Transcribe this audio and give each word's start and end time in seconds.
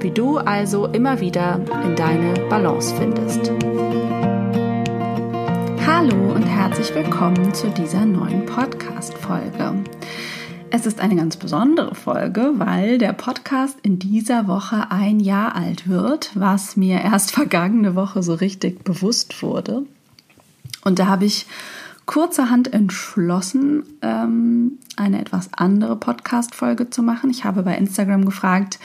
wie 0.00 0.10
du 0.10 0.36
also 0.38 0.86
immer 0.86 1.20
wieder 1.20 1.60
in 1.84 1.96
deine 1.96 2.34
Balance 2.48 2.94
findest. 2.96 3.50
Hallo 5.86 6.34
und 6.34 6.44
herzlich 6.44 6.94
willkommen 6.94 7.54
zu 7.54 7.70
dieser 7.70 8.04
neuen 8.04 8.44
Podcast-Folge. 8.44 9.84
Es 10.70 10.84
ist 10.84 11.00
eine 11.00 11.16
ganz 11.16 11.36
besondere 11.36 11.94
Folge, 11.94 12.52
weil 12.56 12.98
der 12.98 13.14
Podcast 13.14 13.78
in 13.82 13.98
dieser 13.98 14.46
Woche 14.46 14.90
ein 14.90 15.18
Jahr 15.18 15.54
alt 15.54 15.88
wird, 15.88 16.30
was 16.34 16.76
mir 16.76 17.00
erst 17.00 17.30
vergangene 17.32 17.94
Woche 17.94 18.22
so 18.22 18.34
richtig 18.34 18.84
bewusst 18.84 19.42
wurde. 19.42 19.84
Und 20.84 20.98
da 20.98 21.06
habe 21.06 21.24
ich 21.24 21.46
kurzerhand 22.04 22.72
entschlossen, 22.72 23.84
ähm, 24.02 24.78
eine 24.96 25.20
etwas 25.20 25.50
andere 25.54 25.96
Podcast-Folge 25.96 26.90
zu 26.90 27.02
machen. 27.02 27.30
Ich 27.30 27.44
habe 27.44 27.62
bei 27.62 27.74
Instagram 27.76 28.24
gefragt, 28.24 28.78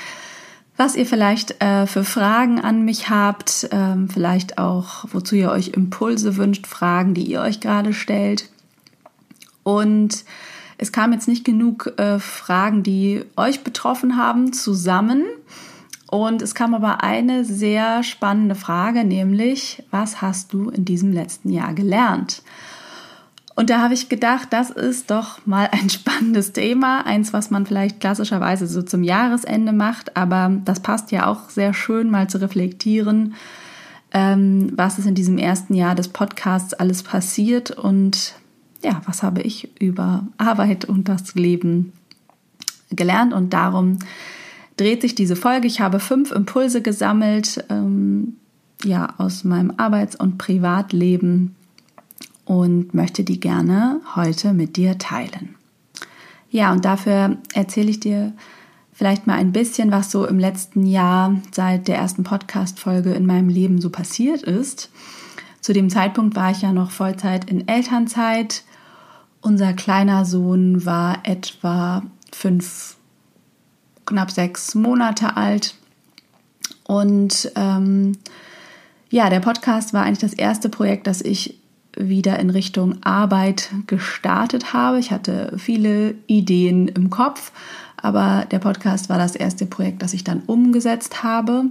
was 0.81 0.95
ihr 0.95 1.05
vielleicht 1.05 1.61
äh, 1.61 1.85
für 1.85 2.03
Fragen 2.03 2.59
an 2.59 2.83
mich 2.83 3.07
habt, 3.07 3.69
ähm, 3.71 4.09
vielleicht 4.09 4.57
auch, 4.57 5.05
wozu 5.11 5.35
ihr 5.35 5.51
euch 5.51 5.67
Impulse 5.67 6.37
wünscht, 6.37 6.65
Fragen, 6.65 7.13
die 7.13 7.21
ihr 7.21 7.41
euch 7.41 7.59
gerade 7.59 7.93
stellt. 7.93 8.49
Und 9.61 10.25
es 10.79 10.91
kam 10.91 11.13
jetzt 11.13 11.27
nicht 11.27 11.45
genug 11.45 11.93
äh, 11.97 12.17
Fragen, 12.17 12.81
die 12.81 13.23
euch 13.37 13.63
betroffen 13.63 14.17
haben, 14.17 14.53
zusammen. 14.53 15.23
Und 16.09 16.41
es 16.41 16.55
kam 16.55 16.73
aber 16.73 17.03
eine 17.03 17.45
sehr 17.45 18.01
spannende 18.01 18.55
Frage, 18.55 19.03
nämlich, 19.03 19.83
was 19.91 20.23
hast 20.23 20.51
du 20.51 20.71
in 20.71 20.83
diesem 20.83 21.11
letzten 21.11 21.51
Jahr 21.51 21.75
gelernt? 21.75 22.41
Und 23.61 23.69
da 23.69 23.79
habe 23.79 23.93
ich 23.93 24.09
gedacht, 24.09 24.47
das 24.49 24.71
ist 24.71 25.11
doch 25.11 25.45
mal 25.45 25.69
ein 25.71 25.87
spannendes 25.91 26.51
Thema, 26.51 27.05
eins, 27.05 27.31
was 27.31 27.51
man 27.51 27.67
vielleicht 27.67 27.99
klassischerweise 27.99 28.65
so 28.65 28.81
zum 28.81 29.03
Jahresende 29.03 29.71
macht, 29.71 30.17
aber 30.17 30.51
das 30.65 30.79
passt 30.79 31.11
ja 31.11 31.27
auch 31.27 31.47
sehr 31.47 31.75
schön 31.75 32.09
mal 32.09 32.27
zu 32.27 32.41
reflektieren, 32.41 33.35
ähm, 34.13 34.73
was 34.75 34.97
ist 34.97 35.05
in 35.05 35.13
diesem 35.13 35.37
ersten 35.37 35.75
Jahr 35.75 35.93
des 35.93 36.07
Podcasts 36.07 36.73
alles 36.73 37.03
passiert. 37.03 37.69
Und 37.69 38.33
ja, 38.83 39.03
was 39.05 39.21
habe 39.21 39.43
ich 39.43 39.69
über 39.79 40.25
Arbeit 40.39 40.85
und 40.85 41.07
das 41.07 41.35
Leben 41.35 41.93
gelernt? 42.89 43.31
Und 43.31 43.53
darum 43.53 43.99
dreht 44.75 45.03
sich 45.03 45.13
diese 45.13 45.35
Folge. 45.35 45.67
Ich 45.67 45.81
habe 45.81 45.99
fünf 45.99 46.31
Impulse 46.31 46.81
gesammelt, 46.81 47.63
ähm, 47.69 48.37
ja, 48.83 49.13
aus 49.19 49.43
meinem 49.43 49.73
Arbeits- 49.77 50.15
und 50.15 50.39
Privatleben 50.39 51.55
und 52.51 52.93
möchte 52.93 53.23
die 53.23 53.39
gerne 53.39 54.01
heute 54.13 54.51
mit 54.51 54.75
dir 54.75 54.97
teilen. 54.97 55.55
Ja, 56.49 56.73
und 56.73 56.83
dafür 56.83 57.37
erzähle 57.53 57.89
ich 57.89 58.01
dir 58.01 58.33
vielleicht 58.91 59.25
mal 59.25 59.35
ein 59.35 59.53
bisschen, 59.53 59.89
was 59.89 60.11
so 60.11 60.25
im 60.27 60.37
letzten 60.37 60.85
Jahr 60.85 61.37
seit 61.53 61.87
der 61.87 61.95
ersten 61.95 62.25
Podcast-Folge 62.25 63.13
in 63.13 63.25
meinem 63.25 63.47
Leben 63.47 63.79
so 63.79 63.89
passiert 63.89 64.41
ist. 64.41 64.89
Zu 65.61 65.71
dem 65.71 65.89
Zeitpunkt 65.89 66.35
war 66.35 66.51
ich 66.51 66.61
ja 66.61 66.73
noch 66.73 66.91
Vollzeit 66.91 67.49
in 67.49 67.69
Elternzeit. 67.69 68.63
Unser 69.39 69.71
kleiner 69.71 70.25
Sohn 70.25 70.85
war 70.85 71.19
etwa 71.23 72.03
fünf, 72.33 72.97
knapp 74.05 74.29
sechs 74.29 74.75
Monate 74.75 75.37
alt. 75.37 75.75
Und 76.83 77.49
ähm, 77.55 78.17
ja, 79.09 79.29
der 79.29 79.39
Podcast 79.39 79.93
war 79.93 80.03
eigentlich 80.03 80.19
das 80.19 80.33
erste 80.33 80.67
Projekt, 80.67 81.07
das 81.07 81.21
ich 81.21 81.60
wieder 82.09 82.39
in 82.39 82.49
Richtung 82.49 83.03
Arbeit 83.03 83.69
gestartet 83.87 84.73
habe. 84.73 84.99
Ich 84.99 85.11
hatte 85.11 85.53
viele 85.57 86.15
Ideen 86.27 86.87
im 86.87 87.09
Kopf, 87.09 87.51
aber 87.97 88.45
der 88.49 88.59
Podcast 88.59 89.09
war 89.09 89.17
das 89.17 89.35
erste 89.35 89.65
Projekt, 89.65 90.01
das 90.01 90.13
ich 90.13 90.23
dann 90.23 90.41
umgesetzt 90.47 91.23
habe. 91.23 91.65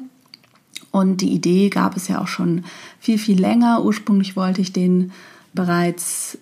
Und 0.91 1.21
die 1.21 1.33
Idee 1.33 1.69
gab 1.69 1.97
es 1.97 2.09
ja 2.09 2.21
auch 2.21 2.29
schon 2.29 2.65
viel, 2.99 3.19
viel 3.19 3.41
länger. 3.41 3.85
Ursprünglich 3.85 4.37
wollte 4.37 4.61
ich 4.61 4.73
den 4.73 5.13
bereits 5.53 6.39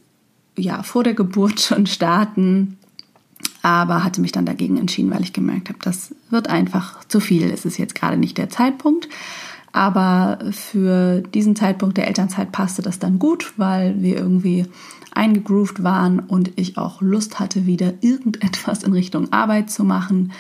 ja, 0.56 0.82
vor 0.82 1.05
der 1.05 1.15
Geburt 1.15 1.60
schon 1.60 1.87
starten, 1.87 2.78
aber 3.62 4.05
hatte 4.05 4.20
mich 4.20 4.32
dann 4.32 4.47
dagegen 4.47 4.78
entschieden, 4.78 5.10
weil 5.10 5.22
ich 5.22 5.32
gemerkt 5.32 5.69
habe, 5.69 5.78
das 5.82 6.15
wird 6.31 6.49
einfach 6.49 7.05
zu 7.05 7.20
viel. 7.20 7.50
Es 7.50 7.65
ist 7.65 7.78
jetzt 7.78 7.94
gerade 7.94 8.16
nicht 8.16 8.38
der 8.38 8.50
Zeitpunkt. 8.50 9.09
Aber 9.73 10.39
für 10.51 11.21
diesen 11.21 11.56
Zeitpunkt 11.56 11.97
der 11.97 12.06
Elternzeit 12.09 12.53
passte 12.53 12.83
das 12.83 12.99
dann 12.99 13.19
gut, 13.19 13.53
weil 13.56 14.01
wir 14.01 14.17
irgendwie 14.17 14.67
eingegroovt 15.12 15.83
waren 15.83 16.21
und 16.21 16.53
ich 16.56 16.79
auch 16.79 17.01
Lust 17.01 17.41
hatte, 17.41 17.67
wieder 17.67 17.95
irgendetwas 18.01 18.83
in 18.83 18.93
Richtung 18.93 19.33
Arbeit 19.33 19.71
zu 19.71 19.84
machen. 19.84 20.33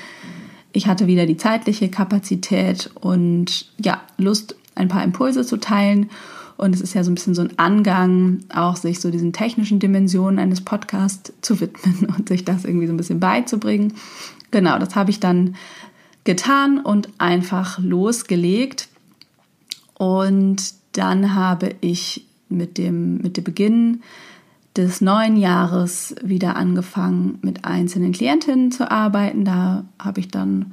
Ich 0.72 0.86
hatte 0.86 1.06
wieder 1.06 1.26
die 1.26 1.36
zeitliche 1.36 1.88
Kapazität 1.88 2.90
und 2.94 3.70
ja, 3.82 4.02
Lust, 4.16 4.56
ein 4.74 4.88
paar 4.88 5.02
Impulse 5.02 5.44
zu 5.44 5.56
teilen. 5.56 6.10
Und 6.56 6.74
es 6.74 6.80
ist 6.80 6.94
ja 6.94 7.04
so 7.04 7.10
ein 7.10 7.14
bisschen 7.14 7.34
so 7.34 7.42
ein 7.42 7.56
Angang, 7.58 8.40
auch 8.52 8.76
sich 8.76 9.00
so 9.00 9.10
diesen 9.10 9.32
technischen 9.32 9.78
Dimensionen 9.78 10.38
eines 10.38 10.60
Podcasts 10.60 11.32
zu 11.40 11.60
widmen 11.60 12.06
und 12.16 12.28
sich 12.28 12.44
das 12.44 12.64
irgendwie 12.64 12.86
so 12.86 12.92
ein 12.92 12.96
bisschen 12.96 13.20
beizubringen. 13.20 13.94
Genau, 14.50 14.78
das 14.78 14.96
habe 14.96 15.10
ich 15.10 15.20
dann 15.20 15.56
getan 16.24 16.78
und 16.80 17.08
einfach 17.18 17.78
losgelegt. 17.78 18.87
Und 19.98 20.74
dann 20.92 21.34
habe 21.34 21.74
ich 21.80 22.26
mit 22.48 22.78
dem, 22.78 23.18
mit 23.18 23.36
dem 23.36 23.44
Beginn 23.44 24.02
des 24.76 25.00
neuen 25.00 25.36
Jahres 25.36 26.14
wieder 26.22 26.56
angefangen, 26.56 27.38
mit 27.42 27.64
einzelnen 27.64 28.12
Klientinnen 28.12 28.70
zu 28.70 28.90
arbeiten. 28.90 29.44
Da 29.44 29.84
habe 29.98 30.20
ich 30.20 30.28
dann 30.28 30.72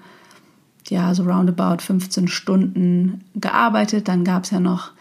ja 0.87 1.13
so 1.15 1.23
roundabout 1.23 1.81
15 1.81 2.27
Stunden 2.27 3.23
gearbeitet. 3.33 4.07
Dann 4.07 4.23
gab 4.23 4.43
es 4.43 4.51
ja 4.51 4.59
noch 4.59 4.91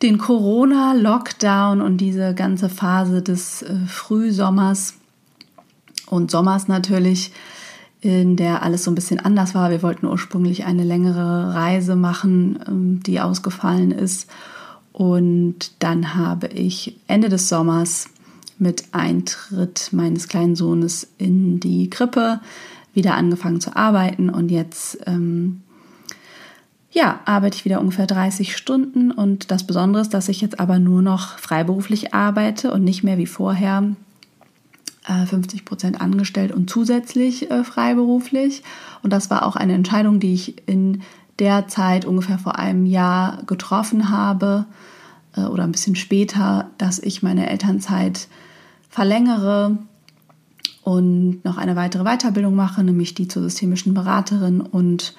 den 0.00 0.18
Corona-Lockdown 0.18 1.80
und 1.80 1.98
diese 1.98 2.34
ganze 2.34 2.68
Phase 2.68 3.22
des 3.22 3.62
äh, 3.62 3.74
Frühsommers 3.86 4.94
und 6.06 6.30
Sommers 6.30 6.68
natürlich 6.68 7.32
in 8.04 8.36
der 8.36 8.62
alles 8.62 8.84
so 8.84 8.90
ein 8.90 8.94
bisschen 8.94 9.18
anders 9.18 9.54
war. 9.54 9.70
Wir 9.70 9.82
wollten 9.82 10.04
ursprünglich 10.04 10.66
eine 10.66 10.84
längere 10.84 11.54
Reise 11.54 11.96
machen, 11.96 12.58
ähm, 12.68 13.02
die 13.02 13.18
ausgefallen 13.18 13.92
ist. 13.92 14.28
Und 14.92 15.72
dann 15.78 16.14
habe 16.14 16.48
ich 16.48 17.00
Ende 17.08 17.30
des 17.30 17.48
Sommers 17.48 18.10
mit 18.58 18.84
Eintritt 18.92 19.88
meines 19.92 20.28
kleinen 20.28 20.54
Sohnes 20.54 21.08
in 21.16 21.60
die 21.60 21.88
Krippe 21.88 22.40
wieder 22.92 23.14
angefangen 23.14 23.62
zu 23.62 23.74
arbeiten. 23.74 24.28
Und 24.28 24.50
jetzt 24.50 24.98
ähm, 25.06 25.62
ja, 26.92 27.20
arbeite 27.24 27.56
ich 27.56 27.64
wieder 27.64 27.80
ungefähr 27.80 28.06
30 28.06 28.54
Stunden. 28.54 29.12
Und 29.12 29.50
das 29.50 29.66
Besondere 29.66 30.02
ist, 30.02 30.12
dass 30.12 30.28
ich 30.28 30.42
jetzt 30.42 30.60
aber 30.60 30.78
nur 30.78 31.00
noch 31.00 31.38
freiberuflich 31.38 32.12
arbeite 32.12 32.70
und 32.70 32.84
nicht 32.84 33.02
mehr 33.02 33.16
wie 33.16 33.26
vorher 33.26 33.96
50 35.04 35.60
äh, 35.60 35.64
Prozent 35.64 36.00
angestellt 36.00 36.52
und 36.52 36.70
zusätzlich 36.70 37.50
äh, 37.50 37.64
freiberuflich. 37.64 38.62
Und 39.02 39.12
das 39.12 39.30
war 39.30 39.46
auch 39.46 39.56
eine 39.56 39.74
Entscheidung, 39.74 40.20
die 40.20 40.34
ich 40.34 40.66
in 40.66 41.02
der 41.38 41.68
Zeit 41.68 42.04
ungefähr 42.04 42.38
vor 42.38 42.58
einem 42.58 42.86
Jahr 42.86 43.42
getroffen 43.46 44.10
habe 44.10 44.66
äh, 45.36 45.42
oder 45.42 45.64
ein 45.64 45.72
bisschen 45.72 45.96
später, 45.96 46.70
dass 46.78 46.98
ich 46.98 47.22
meine 47.22 47.50
Elternzeit 47.50 48.28
verlängere 48.88 49.78
und 50.82 51.44
noch 51.44 51.56
eine 51.56 51.76
weitere 51.76 52.04
Weiterbildung 52.04 52.54
mache, 52.54 52.84
nämlich 52.84 53.14
die 53.14 53.28
zur 53.28 53.42
systemischen 53.42 53.94
Beraterin 53.94 54.60
und 54.60 55.14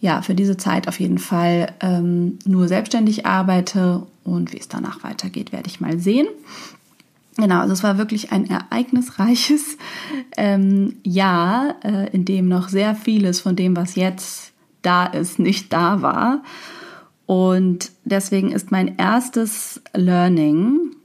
ja, 0.00 0.22
für 0.22 0.34
diese 0.34 0.56
Zeit 0.56 0.88
auf 0.88 0.98
jeden 0.98 1.18
Fall 1.18 1.72
ähm, 1.80 2.38
nur 2.46 2.68
selbstständig 2.68 3.26
arbeite 3.26 4.06
und 4.24 4.52
wie 4.52 4.58
es 4.58 4.68
danach 4.68 5.02
weitergeht, 5.04 5.52
werde 5.52 5.68
ich 5.68 5.80
mal 5.80 5.98
sehen. 5.98 6.26
Genau, 7.36 7.60
also 7.60 7.72
es 7.72 7.82
war 7.82 7.96
wirklich 7.98 8.32
ein 8.32 8.48
ereignisreiches 8.48 9.78
ähm, 10.36 10.96
Jahr, 11.04 11.76
äh, 11.84 12.10
in 12.10 12.24
dem 12.24 12.48
noch 12.48 12.68
sehr 12.68 12.94
vieles 12.94 13.40
von 13.40 13.56
dem, 13.56 13.76
was 13.76 13.94
jetzt 13.94 14.52
da 14.82 15.06
ist, 15.06 15.38
nicht 15.38 15.72
da 15.72 16.02
war. 16.02 16.42
Und 17.26 17.92
deswegen 18.04 18.50
ist 18.50 18.72
mein 18.72 18.96
erstes 18.96 19.80
Learning, 19.94 20.96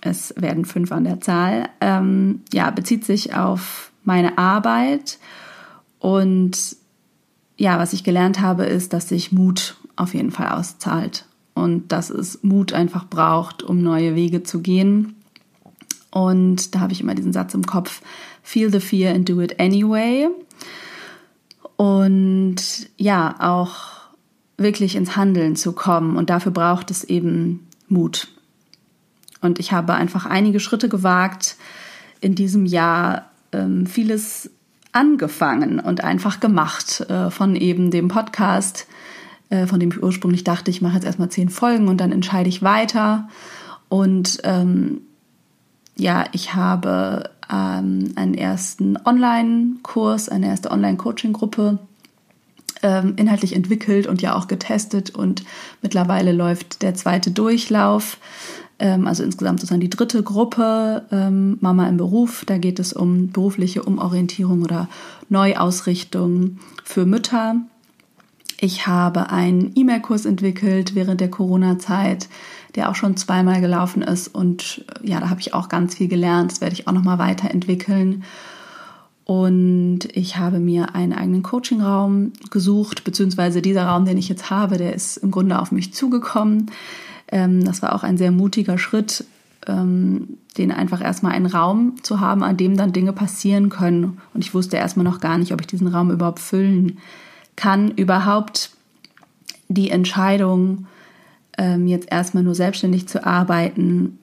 es 0.00 0.34
werden 0.36 0.64
fünf 0.64 0.92
an 0.92 1.04
der 1.04 1.20
Zahl, 1.20 1.68
ähm, 1.80 2.40
ja, 2.52 2.70
bezieht 2.70 3.04
sich 3.04 3.34
auf 3.34 3.90
meine 4.02 4.38
Arbeit. 4.38 5.18
Und 5.98 6.76
ja, 7.56 7.78
was 7.78 7.92
ich 7.92 8.04
gelernt 8.04 8.40
habe, 8.40 8.64
ist, 8.64 8.92
dass 8.92 9.08
sich 9.08 9.32
Mut 9.32 9.76
auf 9.96 10.14
jeden 10.14 10.30
Fall 10.30 10.48
auszahlt 10.48 11.26
und 11.54 11.92
dass 11.92 12.10
es 12.10 12.42
Mut 12.42 12.72
einfach 12.72 13.08
braucht, 13.08 13.62
um 13.62 13.82
neue 13.82 14.14
Wege 14.14 14.42
zu 14.42 14.60
gehen. 14.60 15.16
Und 16.14 16.76
da 16.76 16.78
habe 16.78 16.92
ich 16.92 17.00
immer 17.00 17.16
diesen 17.16 17.32
Satz 17.32 17.54
im 17.54 17.66
Kopf, 17.66 18.00
feel 18.44 18.70
the 18.70 18.78
fear 18.78 19.12
and 19.12 19.28
do 19.28 19.40
it 19.40 19.58
anyway. 19.58 20.28
Und 21.74 22.56
ja, 22.96 23.34
auch 23.40 23.74
wirklich 24.56 24.94
ins 24.94 25.16
Handeln 25.16 25.56
zu 25.56 25.72
kommen. 25.72 26.16
Und 26.16 26.30
dafür 26.30 26.52
braucht 26.52 26.92
es 26.92 27.02
eben 27.02 27.66
Mut. 27.88 28.28
Und 29.40 29.58
ich 29.58 29.72
habe 29.72 29.94
einfach 29.94 30.24
einige 30.24 30.60
Schritte 30.60 30.88
gewagt 30.88 31.56
in 32.20 32.36
diesem 32.36 32.64
Jahr, 32.64 33.32
ähm, 33.50 33.84
vieles 33.84 34.50
angefangen 34.92 35.80
und 35.80 36.04
einfach 36.04 36.38
gemacht. 36.38 37.00
Äh, 37.10 37.30
von 37.30 37.56
eben 37.56 37.90
dem 37.90 38.06
Podcast, 38.06 38.86
äh, 39.50 39.66
von 39.66 39.80
dem 39.80 39.90
ich 39.90 40.00
ursprünglich 40.00 40.44
dachte, 40.44 40.70
ich 40.70 40.80
mache 40.80 40.94
jetzt 40.94 41.06
erstmal 41.06 41.30
zehn 41.30 41.48
Folgen 41.48 41.88
und 41.88 41.96
dann 41.96 42.12
entscheide 42.12 42.48
ich 42.48 42.62
weiter. 42.62 43.28
Und 43.88 44.38
ähm, 44.44 45.00
ja, 45.96 46.24
ich 46.32 46.54
habe 46.54 47.30
ähm, 47.52 48.12
einen 48.16 48.34
ersten 48.34 48.96
Online-Kurs, 49.04 50.28
eine 50.28 50.46
erste 50.46 50.70
Online-Coaching-Gruppe 50.70 51.78
ähm, 52.82 53.14
inhaltlich 53.16 53.54
entwickelt 53.54 54.06
und 54.06 54.20
ja 54.22 54.34
auch 54.36 54.48
getestet 54.48 55.10
und 55.10 55.44
mittlerweile 55.82 56.32
läuft 56.32 56.82
der 56.82 56.94
zweite 56.94 57.30
Durchlauf. 57.30 58.18
Ähm, 58.78 59.06
also 59.06 59.22
insgesamt 59.22 59.60
sozusagen 59.60 59.80
die 59.80 59.90
dritte 59.90 60.22
Gruppe 60.22 61.04
ähm, 61.12 61.58
Mama 61.60 61.88
im 61.88 61.96
Beruf. 61.96 62.44
Da 62.44 62.58
geht 62.58 62.78
es 62.78 62.92
um 62.92 63.30
berufliche 63.30 63.82
Umorientierung 63.82 64.62
oder 64.62 64.88
Neuausrichtung 65.28 66.58
für 66.82 67.06
Mütter. 67.06 67.56
Ich 68.60 68.86
habe 68.86 69.30
einen 69.30 69.72
E-Mail-Kurs 69.74 70.26
entwickelt 70.26 70.94
während 70.94 71.20
der 71.20 71.30
Corona-Zeit, 71.30 72.28
der 72.74 72.90
auch 72.90 72.94
schon 72.94 73.16
zweimal 73.16 73.60
gelaufen 73.60 74.02
ist. 74.02 74.28
Und 74.28 74.84
äh, 75.02 75.10
ja, 75.10 75.20
da 75.20 75.30
habe 75.30 75.40
ich 75.40 75.54
auch 75.54 75.68
ganz 75.68 75.94
viel 75.94 76.08
gelernt. 76.08 76.52
Das 76.52 76.60
werde 76.60 76.74
ich 76.74 76.88
auch 76.88 76.92
nochmal 76.92 77.18
weiterentwickeln. 77.18 78.24
Und 79.24 80.00
ich 80.12 80.36
habe 80.36 80.58
mir 80.58 80.94
einen 80.94 81.14
eigenen 81.14 81.42
Coaching-Raum 81.42 82.32
gesucht, 82.50 83.04
beziehungsweise 83.04 83.62
dieser 83.62 83.86
Raum, 83.86 84.04
den 84.04 84.18
ich 84.18 84.28
jetzt 84.28 84.50
habe, 84.50 84.76
der 84.76 84.94
ist 84.94 85.16
im 85.16 85.30
Grunde 85.30 85.58
auf 85.58 85.72
mich 85.72 85.94
zugekommen. 85.94 86.70
Ähm, 87.28 87.64
das 87.64 87.80
war 87.80 87.94
auch 87.94 88.02
ein 88.02 88.18
sehr 88.18 88.32
mutiger 88.32 88.76
Schritt, 88.76 89.24
ähm, 89.66 90.36
den 90.58 90.70
einfach 90.70 91.00
erstmal 91.00 91.32
einen 91.32 91.46
Raum 91.46 91.94
zu 92.02 92.20
haben, 92.20 92.42
an 92.42 92.58
dem 92.58 92.76
dann 92.76 92.92
Dinge 92.92 93.14
passieren 93.14 93.70
können. 93.70 94.18
Und 94.34 94.44
ich 94.44 94.52
wusste 94.52 94.76
erstmal 94.76 95.04
noch 95.04 95.20
gar 95.20 95.38
nicht, 95.38 95.52
ob 95.52 95.60
ich 95.60 95.66
diesen 95.66 95.88
Raum 95.88 96.10
überhaupt 96.10 96.40
füllen 96.40 96.98
kann. 97.56 97.92
Überhaupt 97.92 98.72
die 99.68 99.90
Entscheidung, 99.90 100.86
ähm, 101.58 101.86
jetzt 101.86 102.10
erstmal 102.10 102.42
nur 102.42 102.54
selbstständig 102.54 103.08
zu 103.08 103.24
arbeiten, 103.24 104.18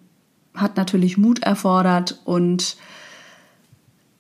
hat 0.54 0.78
natürlich 0.78 1.18
Mut 1.18 1.44
erfordert 1.44 2.20
und 2.26 2.78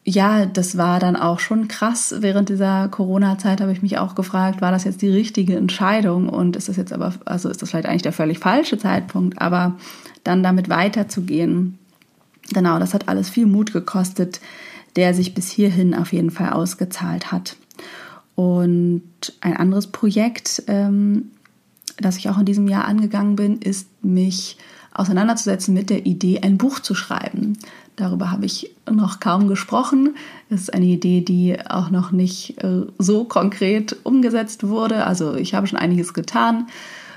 ja, 0.04 0.48
das 0.48 0.78
war 0.78 1.00
dann 1.00 1.16
auch 1.16 1.40
schon 1.40 1.68
krass. 1.68 2.16
Während 2.20 2.50
dieser 2.50 2.88
Corona-Zeit 2.88 3.62
habe 3.62 3.72
ich 3.72 3.84
mich 3.84 4.00
auch 4.00 4.16
gefragt, 4.16 4.60
war 4.60 4.72
das 4.72 4.84
jetzt 4.84 5.02
die 5.04 5.10
richtige 5.10 5.56
Entscheidung 5.56 6.28
und 6.28 6.56
ist 6.56 6.70
das 6.70 6.78
jetzt 6.78 6.92
aber, 6.92 7.14
also 7.26 7.50
ist 7.50 7.62
das 7.62 7.70
vielleicht 7.70 7.86
eigentlich 7.86 8.02
der 8.02 8.14
völlig 8.14 8.40
falsche 8.40 8.80
Zeitpunkt, 8.80 9.40
aber 9.40 9.78
dann 10.24 10.42
damit 10.42 10.70
weiterzugehen. 10.70 11.78
Genau, 12.52 12.80
das 12.80 12.96
hat 12.96 13.10
alles 13.10 13.30
viel 13.30 13.46
Mut 13.46 13.74
gekostet, 13.74 14.42
der 14.96 15.14
sich 15.14 15.36
bis 15.36 15.52
hierhin 15.52 15.94
auf 15.94 16.12
jeden 16.14 16.32
Fall 16.32 16.50
ausgezahlt 16.50 17.32
hat. 17.32 17.56
Und 18.36 19.04
ein 19.42 19.56
anderes 19.56 19.88
Projekt, 19.88 20.64
ähm, 20.66 21.32
das 22.02 22.18
ich 22.18 22.30
auch 22.30 22.38
in 22.38 22.46
diesem 22.46 22.68
Jahr 22.68 22.86
angegangen 22.86 23.36
bin, 23.36 23.60
ist 23.60 23.88
mich 24.04 24.58
auseinanderzusetzen 24.94 25.74
mit 25.74 25.90
der 25.90 26.06
Idee, 26.06 26.42
ein 26.42 26.58
Buch 26.58 26.80
zu 26.80 26.96
schreiben. 26.96 27.58
Darüber 27.96 28.32
habe 28.32 28.46
ich 28.46 28.76
noch 28.90 29.20
kaum 29.20 29.48
gesprochen. 29.48 30.16
Es 30.50 30.62
ist 30.62 30.74
eine 30.74 30.86
Idee, 30.86 31.22
die 31.22 31.58
auch 31.70 31.90
noch 31.90 32.12
nicht 32.12 32.62
äh, 32.64 32.82
so 32.98 33.24
konkret 33.24 33.96
umgesetzt 34.04 34.68
wurde. 34.68 35.06
Also 35.06 35.36
ich 35.36 35.54
habe 35.54 35.68
schon 35.68 35.80
einiges 35.80 36.14
getan 36.14 36.68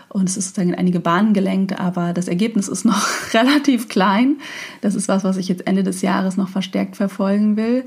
und 0.08 0.28
es 0.28 0.36
ist 0.36 0.46
sozusagen 0.46 0.70
in 0.70 0.78
einige 0.78 1.00
Bahnen 1.00 1.32
gelenkt, 1.32 1.78
aber 1.81 2.12
das 2.12 2.28
Ergebnis 2.28 2.69
ist 2.69 2.84
noch 2.84 3.04
relativ 3.34 3.88
klein. 3.88 4.36
Das 4.81 4.94
ist 4.94 5.08
was, 5.08 5.25
was 5.25 5.36
ich 5.36 5.48
jetzt 5.48 5.66
Ende 5.66 5.82
des 5.82 6.02
Jahres 6.02 6.36
noch 6.36 6.48
verstärkt 6.48 6.96
verfolgen 6.96 7.56
will. 7.56 7.84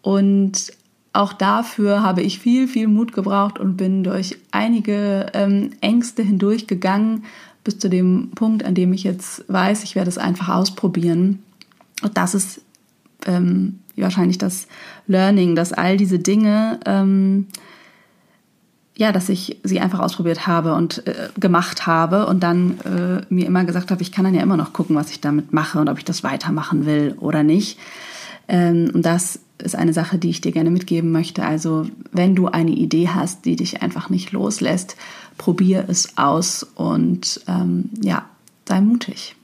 Und 0.00 0.72
auch 1.12 1.32
dafür 1.32 2.02
habe 2.02 2.22
ich 2.22 2.38
viel, 2.38 2.66
viel 2.66 2.88
Mut 2.88 3.12
gebraucht 3.12 3.58
und 3.58 3.76
bin 3.76 4.02
durch 4.02 4.38
einige 4.50 5.26
ähm, 5.34 5.72
Ängste 5.80 6.22
hindurchgegangen, 6.22 7.24
bis 7.64 7.78
zu 7.78 7.88
dem 7.88 8.30
Punkt, 8.34 8.64
an 8.64 8.74
dem 8.74 8.92
ich 8.92 9.04
jetzt 9.04 9.44
weiß, 9.48 9.84
ich 9.84 9.94
werde 9.94 10.08
es 10.08 10.18
einfach 10.18 10.48
ausprobieren. 10.48 11.42
Und 12.02 12.16
das 12.16 12.34
ist 12.34 12.62
ähm, 13.26 13.80
wahrscheinlich 13.96 14.38
das 14.38 14.66
Learning, 15.06 15.54
dass 15.54 15.72
all 15.72 15.96
diese 15.96 16.18
Dinge, 16.18 16.80
ähm, 16.86 17.46
ja, 18.96 19.12
dass 19.12 19.28
ich 19.28 19.58
sie 19.62 19.80
einfach 19.80 20.00
ausprobiert 20.00 20.46
habe 20.46 20.74
und 20.74 21.06
äh, 21.06 21.28
gemacht 21.38 21.86
habe 21.86 22.26
und 22.26 22.42
dann 22.42 22.78
äh, 22.80 23.24
mir 23.32 23.46
immer 23.46 23.64
gesagt 23.64 23.90
habe, 23.90 24.02
ich 24.02 24.12
kann 24.12 24.24
dann 24.24 24.34
ja 24.34 24.42
immer 24.42 24.56
noch 24.56 24.72
gucken, 24.72 24.96
was 24.96 25.10
ich 25.10 25.20
damit 25.20 25.52
mache 25.52 25.78
und 25.78 25.88
ob 25.88 25.98
ich 25.98 26.04
das 26.04 26.24
weitermachen 26.24 26.86
will 26.86 27.16
oder 27.20 27.42
nicht. 27.42 27.78
Ähm, 28.48 28.90
und 28.92 29.04
das 29.04 29.40
ist 29.62 29.76
eine 29.76 29.92
Sache, 29.92 30.18
die 30.18 30.30
ich 30.30 30.40
dir 30.40 30.52
gerne 30.52 30.70
mitgeben 30.70 31.12
möchte. 31.12 31.44
Also 31.44 31.86
wenn 32.10 32.34
du 32.34 32.48
eine 32.48 32.72
Idee 32.72 33.08
hast, 33.08 33.44
die 33.44 33.56
dich 33.56 33.82
einfach 33.82 34.10
nicht 34.10 34.32
loslässt, 34.32 34.96
probier 35.38 35.84
es 35.88 36.18
aus 36.18 36.64
und 36.74 37.40
ähm, 37.48 37.90
ja, 38.00 38.26
sei 38.68 38.80
mutig. 38.80 39.34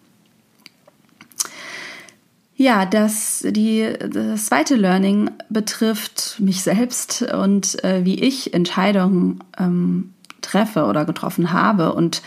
Ja, 2.57 2.87
das, 2.87 3.47
die, 3.49 3.89
das 4.11 4.47
zweite 4.47 4.75
Learning 4.75 5.31
betrifft 5.49 6.41
mich 6.41 6.63
selbst 6.63 7.23
und 7.23 7.83
äh, 7.85 8.05
wie 8.05 8.19
ich 8.19 8.53
Entscheidungen 8.53 9.45
ähm, 9.57 10.13
treffe 10.41 10.87
oder 10.87 11.05
getroffen 11.05 11.53
habe. 11.53 11.93
Und 11.93 12.21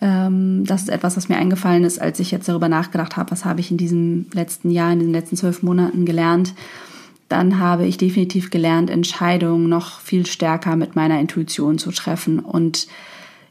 ähm, 0.00 0.64
das 0.64 0.82
ist 0.82 0.90
etwas, 0.90 1.16
was 1.16 1.28
mir 1.28 1.38
eingefallen 1.38 1.82
ist, 1.82 2.00
als 2.00 2.20
ich 2.20 2.30
jetzt 2.30 2.48
darüber 2.48 2.68
nachgedacht 2.68 3.16
habe, 3.16 3.32
was 3.32 3.44
habe 3.44 3.58
ich 3.58 3.72
in 3.72 3.78
diesem 3.78 4.26
letzten 4.32 4.70
Jahr, 4.70 4.92
in 4.92 5.00
den 5.00 5.12
letzten 5.12 5.36
zwölf 5.36 5.64
Monaten 5.64 6.06
gelernt. 6.06 6.54
Dann 7.28 7.58
habe 7.58 7.86
ich 7.86 7.98
definitiv 7.98 8.50
gelernt, 8.50 8.90
Entscheidungen 8.90 9.68
noch 9.68 10.00
viel 10.00 10.26
stärker 10.26 10.76
mit 10.76 10.96
meiner 10.96 11.20
Intuition 11.20 11.78
zu 11.78 11.90
treffen 11.92 12.38
und 12.38 12.86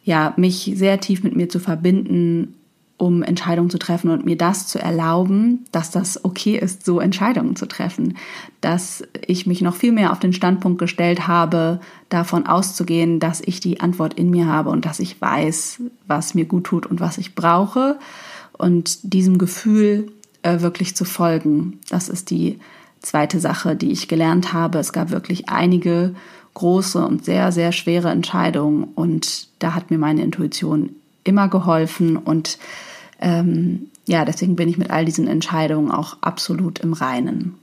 ja, 0.04 0.34
mich 0.38 0.72
sehr 0.76 1.00
tief 1.00 1.24
mit 1.24 1.36
mir 1.36 1.50
zu 1.50 1.60
verbinden 1.60 2.56
um 2.98 3.22
Entscheidungen 3.22 3.70
zu 3.70 3.78
treffen 3.78 4.10
und 4.10 4.26
mir 4.26 4.38
das 4.38 4.68
zu 4.68 4.80
erlauben, 4.80 5.66
dass 5.72 5.92
das 5.92 6.26
okay 6.26 6.58
ist, 6.58 6.84
so 6.84 7.00
Entscheidungen 7.00 7.56
zu 7.56 7.68
treffen. 7.68 8.18
Dass 8.60 9.04
ich 9.26 9.46
mich 9.46 9.62
noch 9.62 9.76
viel 9.76 9.92
mehr 9.92 10.12
auf 10.12 10.20
den 10.20 10.34
Standpunkt 10.34 10.80
gestellt 10.80 11.28
habe, 11.28 11.80
davon 12.10 12.48
auszugehen, 12.48 13.20
dass 13.20 13.40
ich 13.42 13.60
die 13.60 13.82
Antwort 13.82 14.16
in 14.16 14.32
mir 14.32 14.48
habe 14.48 14.72
und 14.72 14.86
dass 14.86 15.00
ich 15.00 15.22
weiß, 15.22 15.82
was 16.08 16.34
mir 16.34 16.46
gut 16.46 16.66
tut 16.66 16.88
und 16.88 17.00
was 17.00 17.20
ich 17.20 17.36
brauche. 17.36 18.00
Und 18.54 19.14
diesem 19.14 19.38
Gefühl 19.38 20.12
äh, 20.42 20.62
wirklich 20.62 20.96
zu 20.96 21.06
folgen. 21.06 21.80
Das 21.90 22.10
ist 22.10 22.32
die 22.32 22.58
zweite 23.08 23.40
Sache, 23.40 23.76
die 23.76 23.92
ich 23.92 24.08
gelernt 24.08 24.54
habe. 24.54 24.80
Es 24.80 24.94
gab 24.94 25.12
wirklich 25.12 25.50
einige 25.50 26.14
große 26.54 27.06
und 27.06 27.24
sehr, 27.24 27.52
sehr 27.52 27.72
schwere 27.72 28.10
Entscheidungen 28.10 28.86
und 28.96 29.48
da 29.60 29.76
hat 29.76 29.92
mir 29.92 29.98
meine 29.98 30.24
Intuition 30.24 30.90
immer 31.24 31.50
geholfen 31.50 32.18
und 32.18 32.58
ähm, 33.20 33.88
ja, 34.08 34.26
deswegen 34.26 34.56
bin 34.56 34.70
ich 34.70 34.78
mit 34.78 34.90
all 34.90 35.06
diesen 35.06 35.28
Entscheidungen 35.28 35.92
auch 35.92 36.18
absolut 36.22 36.80
im 36.80 36.94
Reinen. 36.94 37.56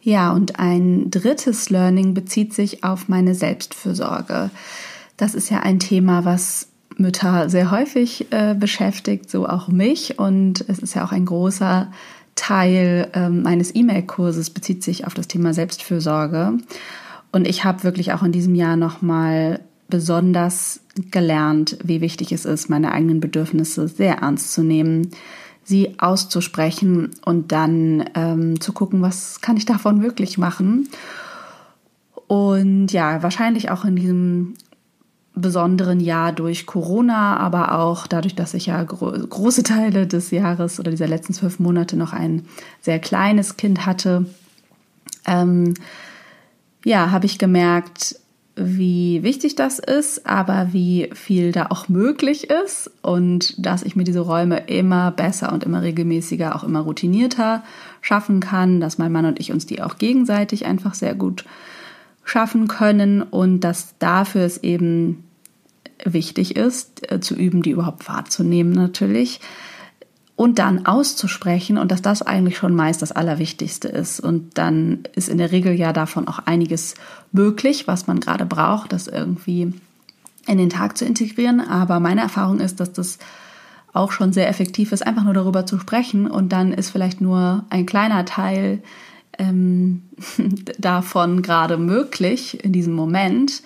Ja, 0.00 0.32
und 0.32 0.58
ein 0.58 1.10
drittes 1.10 1.70
Learning 1.70 2.14
bezieht 2.14 2.52
sich 2.54 2.84
auf 2.84 3.08
meine 3.08 3.34
Selbstfürsorge. 3.34 4.50
Das 5.16 5.34
ist 5.34 5.50
ja 5.50 5.60
ein 5.60 5.78
Thema, 5.78 6.24
was 6.24 6.68
Mütter 6.96 7.48
sehr 7.48 7.70
häufig 7.70 8.26
äh, 8.30 8.54
beschäftigt, 8.54 9.30
so 9.30 9.48
auch 9.48 9.68
mich. 9.68 10.18
Und 10.18 10.64
es 10.68 10.78
ist 10.78 10.94
ja 10.94 11.04
auch 11.04 11.12
ein 11.12 11.24
großer 11.24 11.90
Teil 12.34 13.10
äh, 13.14 13.28
meines 13.28 13.74
E-Mail-Kurses, 13.74 14.50
bezieht 14.50 14.82
sich 14.82 15.06
auf 15.06 15.14
das 15.14 15.28
Thema 15.28 15.54
Selbstfürsorge. 15.54 16.58
Und 17.32 17.46
ich 17.46 17.64
habe 17.64 17.84
wirklich 17.84 18.12
auch 18.12 18.22
in 18.22 18.32
diesem 18.32 18.54
Jahr 18.54 18.76
nochmal 18.76 19.60
besonders 19.88 20.80
gelernt, 21.10 21.78
wie 21.82 22.00
wichtig 22.00 22.32
es 22.32 22.44
ist, 22.44 22.70
meine 22.70 22.92
eigenen 22.92 23.20
Bedürfnisse 23.20 23.88
sehr 23.88 24.18
ernst 24.18 24.52
zu 24.52 24.62
nehmen, 24.62 25.10
sie 25.62 25.98
auszusprechen 25.98 27.10
und 27.24 27.52
dann 27.52 28.04
ähm, 28.14 28.60
zu 28.60 28.72
gucken, 28.72 29.02
was 29.02 29.40
kann 29.40 29.56
ich 29.56 29.66
davon 29.66 30.02
wirklich 30.02 30.38
machen. 30.38 30.88
Und 32.26 32.92
ja, 32.92 33.22
wahrscheinlich 33.22 33.70
auch 33.70 33.84
in 33.84 33.96
diesem 33.96 34.54
besonderen 35.34 35.98
Jahr 35.98 36.32
durch 36.32 36.64
Corona, 36.64 37.36
aber 37.38 37.78
auch 37.80 38.06
dadurch, 38.06 38.36
dass 38.36 38.54
ich 38.54 38.66
ja 38.66 38.82
gro 38.84 39.10
große 39.10 39.64
Teile 39.64 40.06
des 40.06 40.30
Jahres 40.30 40.78
oder 40.78 40.90
dieser 40.90 41.08
letzten 41.08 41.32
zwölf 41.32 41.58
Monate 41.58 41.96
noch 41.96 42.12
ein 42.12 42.44
sehr 42.80 43.00
kleines 43.00 43.56
Kind 43.56 43.84
hatte, 43.84 44.26
ähm, 45.26 45.74
ja, 46.84 47.10
habe 47.10 47.26
ich 47.26 47.38
gemerkt, 47.38 48.16
wie 48.56 49.24
wichtig 49.24 49.56
das 49.56 49.80
ist, 49.80 50.26
aber 50.26 50.68
wie 50.72 51.10
viel 51.12 51.50
da 51.50 51.66
auch 51.70 51.88
möglich 51.88 52.50
ist 52.50 52.88
und 53.02 53.54
dass 53.64 53.82
ich 53.82 53.96
mir 53.96 54.04
diese 54.04 54.20
Räume 54.20 54.58
immer 54.68 55.10
besser 55.10 55.52
und 55.52 55.64
immer 55.64 55.82
regelmäßiger, 55.82 56.54
auch 56.54 56.62
immer 56.62 56.80
routinierter 56.80 57.64
schaffen 58.00 58.38
kann, 58.38 58.80
dass 58.80 58.98
mein 58.98 59.10
Mann 59.10 59.24
und 59.24 59.40
ich 59.40 59.50
uns 59.50 59.66
die 59.66 59.82
auch 59.82 59.98
gegenseitig 59.98 60.66
einfach 60.66 60.94
sehr 60.94 61.16
gut 61.16 61.44
schaffen 62.24 62.68
können 62.68 63.22
und 63.22 63.60
dass 63.60 63.94
dafür 63.98 64.42
es 64.42 64.58
eben 64.58 65.24
wichtig 66.04 66.56
ist, 66.56 67.10
äh, 67.10 67.20
zu 67.20 67.34
üben, 67.34 67.62
die 67.62 67.70
überhaupt 67.70 68.08
wahrzunehmen 68.08 68.72
natürlich 68.72 69.40
und 70.36 70.58
dann 70.58 70.86
auszusprechen 70.86 71.78
und 71.78 71.92
dass 71.92 72.02
das 72.02 72.22
eigentlich 72.22 72.56
schon 72.56 72.74
meist 72.74 73.02
das 73.02 73.12
Allerwichtigste 73.12 73.88
ist. 73.88 74.18
Und 74.18 74.58
dann 74.58 75.04
ist 75.14 75.28
in 75.28 75.38
der 75.38 75.52
Regel 75.52 75.74
ja 75.74 75.92
davon 75.92 76.26
auch 76.26 76.40
einiges 76.40 76.94
möglich, 77.30 77.86
was 77.86 78.06
man 78.06 78.20
gerade 78.20 78.44
braucht, 78.44 78.92
das 78.92 79.06
irgendwie 79.06 79.72
in 80.46 80.58
den 80.58 80.70
Tag 80.70 80.98
zu 80.98 81.04
integrieren. 81.04 81.60
Aber 81.60 82.00
meine 82.00 82.22
Erfahrung 82.22 82.58
ist, 82.58 82.80
dass 82.80 82.92
das 82.92 83.18
auch 83.92 84.10
schon 84.10 84.32
sehr 84.32 84.48
effektiv 84.48 84.90
ist, 84.90 85.06
einfach 85.06 85.22
nur 85.22 85.34
darüber 85.34 85.66
zu 85.66 85.78
sprechen 85.78 86.28
und 86.28 86.52
dann 86.52 86.72
ist 86.72 86.90
vielleicht 86.90 87.20
nur 87.20 87.64
ein 87.70 87.86
kleiner 87.86 88.24
Teil 88.24 88.82
ähm, 89.38 90.02
davon 90.78 91.42
gerade 91.42 91.76
möglich 91.76 92.62
in 92.64 92.72
diesem 92.72 92.94
Moment. 92.94 93.62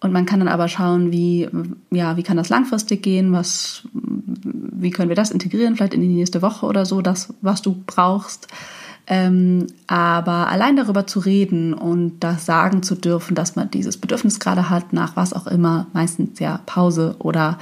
Und 0.00 0.12
man 0.12 0.26
kann 0.26 0.38
dann 0.38 0.48
aber 0.48 0.68
schauen, 0.68 1.10
wie, 1.10 1.48
ja, 1.90 2.16
wie 2.16 2.22
kann 2.22 2.36
das 2.36 2.48
langfristig 2.48 3.02
gehen, 3.02 3.32
was, 3.32 3.82
wie 3.92 4.90
können 4.90 5.08
wir 5.08 5.16
das 5.16 5.32
integrieren, 5.32 5.74
vielleicht 5.74 5.94
in 5.94 6.00
die 6.00 6.08
nächste 6.08 6.40
Woche 6.40 6.66
oder 6.66 6.86
so, 6.86 7.02
das, 7.02 7.34
was 7.40 7.62
du 7.62 7.82
brauchst. 7.84 8.46
Ähm, 9.08 9.66
aber 9.86 10.48
allein 10.48 10.76
darüber 10.76 11.06
zu 11.06 11.18
reden 11.18 11.74
und 11.74 12.20
das 12.20 12.46
sagen 12.46 12.82
zu 12.82 12.94
dürfen, 12.94 13.34
dass 13.34 13.56
man 13.56 13.70
dieses 13.70 13.96
Bedürfnis 13.96 14.38
gerade 14.38 14.70
hat, 14.70 14.92
nach 14.92 15.16
was 15.16 15.32
auch 15.32 15.46
immer, 15.46 15.86
meistens 15.94 16.38
ja 16.38 16.60
Pause 16.66 17.16
oder 17.18 17.58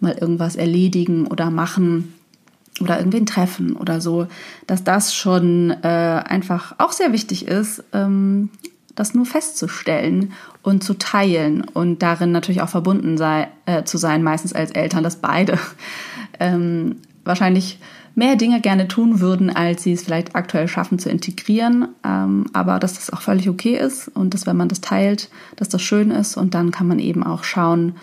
mal 0.00 0.12
irgendwas 0.12 0.56
erledigen 0.56 1.26
oder 1.26 1.50
machen, 1.50 2.13
oder 2.80 2.98
irgendwen 2.98 3.26
treffen 3.26 3.76
oder 3.76 4.00
so, 4.00 4.26
dass 4.66 4.84
das 4.84 5.14
schon 5.14 5.70
äh, 5.70 5.86
einfach 5.86 6.74
auch 6.78 6.92
sehr 6.92 7.12
wichtig 7.12 7.46
ist, 7.46 7.84
ähm, 7.92 8.50
das 8.94 9.14
nur 9.14 9.26
festzustellen 9.26 10.32
und 10.62 10.84
zu 10.84 10.94
teilen 10.94 11.62
und 11.62 12.02
darin 12.02 12.32
natürlich 12.32 12.62
auch 12.62 12.68
verbunden 12.68 13.16
sei, 13.16 13.48
äh, 13.66 13.84
zu 13.84 13.98
sein, 13.98 14.22
meistens 14.22 14.52
als 14.52 14.70
Eltern, 14.70 15.04
dass 15.04 15.16
beide 15.16 15.58
ähm, 16.40 16.96
wahrscheinlich 17.24 17.78
mehr 18.14 18.36
Dinge 18.36 18.60
gerne 18.60 18.86
tun 18.86 19.20
würden, 19.20 19.50
als 19.50 19.82
sie 19.82 19.92
es 19.92 20.04
vielleicht 20.04 20.36
aktuell 20.36 20.68
schaffen 20.68 20.98
zu 20.98 21.10
integrieren, 21.10 21.88
ähm, 22.04 22.46
aber 22.52 22.78
dass 22.78 22.94
das 22.94 23.10
auch 23.10 23.20
völlig 23.20 23.48
okay 23.48 23.76
ist 23.76 24.08
und 24.08 24.34
dass 24.34 24.46
wenn 24.46 24.56
man 24.56 24.68
das 24.68 24.80
teilt, 24.80 25.30
dass 25.56 25.68
das 25.68 25.82
schön 25.82 26.10
ist 26.10 26.36
und 26.36 26.54
dann 26.54 26.70
kann 26.70 26.86
man 26.86 26.98
eben 26.98 27.24
auch 27.24 27.44
schauen, 27.44 27.96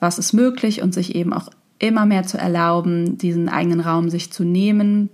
was 0.00 0.18
ist 0.18 0.32
möglich 0.32 0.82
und 0.82 0.94
sich 0.94 1.14
eben 1.14 1.32
auch 1.32 1.50
immer 1.82 2.06
mehr 2.06 2.22
zu 2.22 2.38
erlauben, 2.38 3.18
diesen 3.18 3.48
eigenen 3.48 3.80
Raum 3.80 4.08
sich 4.08 4.32
zu 4.32 4.44
nehmen. 4.44 5.10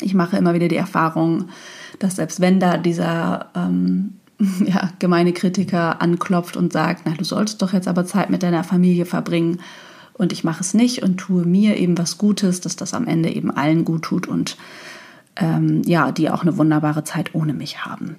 Ich 0.00 0.14
mache 0.14 0.36
immer 0.36 0.54
wieder 0.54 0.68
die 0.68 0.76
Erfahrung, 0.76 1.48
dass 1.98 2.16
selbst 2.16 2.40
wenn 2.40 2.60
da 2.60 2.78
dieser 2.78 3.50
ähm, 3.56 4.14
ja, 4.64 4.90
gemeine 5.00 5.32
Kritiker 5.32 6.00
anklopft 6.00 6.56
und 6.56 6.72
sagt, 6.72 7.02
na, 7.04 7.14
du 7.14 7.24
sollst 7.24 7.60
doch 7.62 7.72
jetzt 7.72 7.88
aber 7.88 8.06
Zeit 8.06 8.30
mit 8.30 8.44
deiner 8.44 8.62
Familie 8.62 9.06
verbringen 9.06 9.60
und 10.12 10.32
ich 10.32 10.44
mache 10.44 10.60
es 10.60 10.72
nicht 10.72 11.02
und 11.02 11.18
tue 11.18 11.44
mir 11.44 11.76
eben 11.76 11.98
was 11.98 12.16
Gutes, 12.16 12.60
dass 12.60 12.76
das 12.76 12.94
am 12.94 13.08
Ende 13.08 13.30
eben 13.30 13.50
allen 13.50 13.84
gut 13.84 14.02
tut 14.02 14.28
und 14.28 14.56
ähm, 15.34 15.82
ja, 15.84 16.12
die 16.12 16.30
auch 16.30 16.42
eine 16.42 16.56
wunderbare 16.56 17.02
Zeit 17.02 17.34
ohne 17.34 17.54
mich 17.54 17.84
haben. 17.84 18.16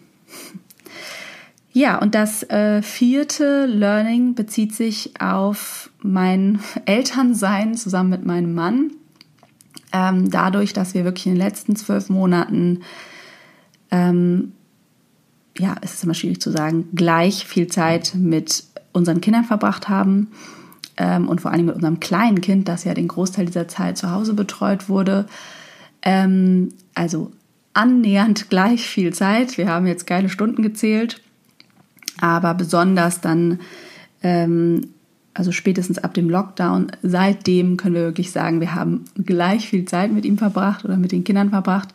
Ja, 1.72 2.00
und 2.00 2.14
das 2.14 2.44
äh, 2.50 2.82
vierte 2.82 3.66
Learning 3.68 4.36
bezieht 4.36 4.76
sich 4.76 5.14
auf 5.22 5.89
mein 6.02 6.60
Elternsein 6.86 7.76
zusammen 7.76 8.10
mit 8.10 8.26
meinem 8.26 8.54
Mann. 8.54 8.92
Ähm, 9.92 10.30
dadurch, 10.30 10.74
dass 10.74 10.94
wir 10.94 11.04
wirklich 11.04 11.26
in 11.26 11.34
den 11.34 11.42
letzten 11.42 11.76
zwölf 11.76 12.10
Monaten, 12.10 12.82
ähm, 13.92 14.54
ja, 15.58 15.76
es 15.82 15.96
ist 15.96 16.04
immer 16.04 16.14
schwierig 16.14 16.42
zu 16.42 16.52
sagen, 16.52 16.90
gleich 16.94 17.46
viel 17.46 17.68
Zeit 17.68 18.14
mit 18.16 18.64
unseren 18.94 19.20
Kindern 19.20 19.44
verbracht 19.46 19.90
haben 19.90 20.30
ähm, 20.98 21.28
und 21.28 21.42
vor 21.42 21.52
allem 21.52 21.66
mit 21.66 21.76
unserem 21.76 22.00
kleinen 22.00 22.42
Kind, 22.42 22.68
das 22.68 22.84
ja 22.84 22.94
den 22.94 23.08
Großteil 23.08 23.48
dieser 23.48 23.68
Zeit 23.68 23.98
zu 23.98 24.12
Hause 24.12 24.34
betreut 24.34 24.90
wurde. 24.90 25.26
Ähm, 26.02 26.70
also 26.94 27.32
annähernd 27.74 28.50
gleich 28.50 28.88
viel 28.88 29.14
Zeit. 29.14 29.58
Wir 29.58 29.68
haben 29.68 29.88
jetzt 29.88 30.08
geile 30.08 30.30
Stunden 30.30 30.62
gezählt 30.62 31.22
aber 32.22 32.54
besonders 32.54 33.22
dann, 33.22 33.60
ähm, 34.22 34.90
also 35.34 35.52
spätestens 35.52 36.00
ab 36.00 36.14
dem 36.14 36.30
Lockdown, 36.30 36.92
seitdem 37.02 37.78
können 37.78 37.96
wir 37.96 38.04
wirklich 38.04 38.32
sagen, 38.32 38.60
wir 38.60 38.76
haben 38.76 39.06
gleich 39.16 39.68
viel 39.68 39.86
Zeit 39.86 40.12
mit 40.12 40.26
ihm 40.26 40.38
verbracht 40.38 40.86
oder 40.86 40.98
mit 40.98 41.12
den 41.12 41.24
Kindern 41.24 41.50
verbracht. 41.50 41.90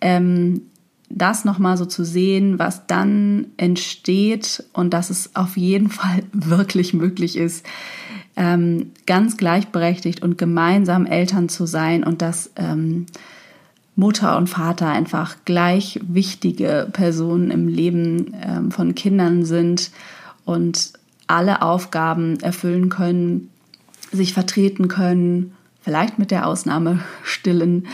Ähm, 0.00 0.62
das 1.08 1.44
nochmal 1.44 1.76
so 1.76 1.86
zu 1.86 2.04
sehen, 2.04 2.58
was 2.58 2.86
dann 2.86 3.46
entsteht 3.56 4.64
und 4.72 4.92
dass 4.92 5.10
es 5.10 5.34
auf 5.36 5.56
jeden 5.56 5.88
Fall 5.90 6.24
wirklich 6.32 6.94
möglich 6.94 7.36
ist, 7.36 7.64
ähm, 8.36 8.92
ganz 9.06 9.36
gleichberechtigt 9.36 10.22
und 10.22 10.36
gemeinsam 10.36 11.06
Eltern 11.06 11.48
zu 11.48 11.66
sein 11.66 12.04
und 12.04 12.22
dass 12.22 12.50
ähm, 12.56 13.06
Mutter 13.94 14.36
und 14.36 14.48
Vater 14.48 14.88
einfach 14.88 15.36
gleich 15.46 15.98
wichtige 16.06 16.86
Personen 16.92 17.50
im 17.50 17.66
Leben 17.66 18.34
ähm, 18.42 18.70
von 18.70 18.94
Kindern 18.94 19.46
sind 19.46 19.90
und 20.44 20.92
alle 21.26 21.62
Aufgaben 21.62 22.38
erfüllen 22.40 22.88
können, 22.88 23.50
sich 24.12 24.32
vertreten 24.32 24.88
können, 24.88 25.54
vielleicht 25.80 26.18
mit 26.18 26.30
der 26.30 26.46
Ausnahme 26.46 27.00
stillen. 27.22 27.86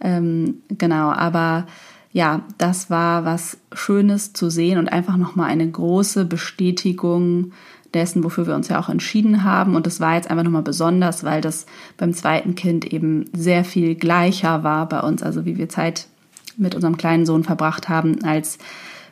Ähm, 0.00 0.56
genau, 0.68 1.10
aber 1.10 1.66
ja, 2.12 2.42
das 2.58 2.90
war 2.90 3.24
was 3.24 3.58
Schönes 3.72 4.32
zu 4.32 4.50
sehen 4.50 4.78
und 4.78 4.92
einfach 4.92 5.16
nochmal 5.16 5.48
eine 5.48 5.68
große 5.68 6.24
Bestätigung 6.24 7.52
dessen, 7.94 8.24
wofür 8.24 8.46
wir 8.46 8.54
uns 8.54 8.68
ja 8.68 8.80
auch 8.80 8.88
entschieden 8.88 9.44
haben. 9.44 9.74
Und 9.74 9.86
das 9.86 10.00
war 10.00 10.14
jetzt 10.14 10.30
einfach 10.30 10.44
nochmal 10.44 10.62
besonders, 10.62 11.24
weil 11.24 11.40
das 11.40 11.66
beim 11.96 12.12
zweiten 12.12 12.54
Kind 12.54 12.84
eben 12.92 13.24
sehr 13.32 13.64
viel 13.64 13.94
gleicher 13.94 14.62
war 14.62 14.88
bei 14.88 15.00
uns, 15.00 15.22
also 15.22 15.44
wie 15.44 15.56
wir 15.56 15.68
Zeit 15.68 16.06
mit 16.56 16.74
unserem 16.74 16.96
kleinen 16.96 17.26
Sohn 17.26 17.44
verbracht 17.44 17.88
haben, 17.88 18.22
als 18.24 18.58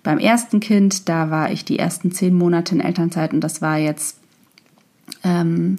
beim 0.09 0.19
ersten 0.19 0.61
Kind. 0.61 1.11
Da 1.11 1.31
war 1.31 1.53
ich 1.53 1.67
die 1.67 1.79
ersten 1.79 2.12
zehn 2.12 2.35
Monate 2.35 2.75
in 2.75 2.81
Elternzeit 2.81 3.35
und 3.35 3.43
das 3.43 3.61
war 3.61 3.77
jetzt 3.77 4.17
ähm, 5.23 5.77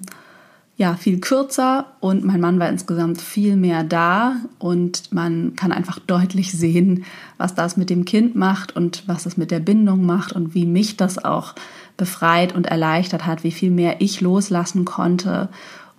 ja 0.76 0.94
viel 0.94 1.18
kürzer 1.18 1.86
und 1.98 2.24
mein 2.24 2.40
Mann 2.40 2.60
war 2.60 2.68
insgesamt 2.68 3.20
viel 3.20 3.56
mehr 3.56 3.82
da 3.82 4.36
und 4.60 5.12
man 5.12 5.56
kann 5.56 5.72
einfach 5.72 5.98
deutlich 5.98 6.52
sehen, 6.52 7.06
was 7.38 7.56
das 7.56 7.76
mit 7.76 7.90
dem 7.90 8.04
Kind 8.04 8.36
macht 8.36 8.76
und 8.76 9.02
was 9.08 9.24
das 9.24 9.36
mit 9.36 9.50
der 9.50 9.58
Bindung 9.58 10.06
macht 10.06 10.30
und 10.30 10.54
wie 10.54 10.64
mich 10.64 10.96
das 10.96 11.24
auch 11.24 11.56
befreit 11.96 12.54
und 12.54 12.66
erleichtert 12.66 13.26
hat, 13.26 13.42
wie 13.42 13.50
viel 13.50 13.72
mehr 13.72 14.00
ich 14.00 14.20
loslassen 14.20 14.84
konnte 14.84 15.48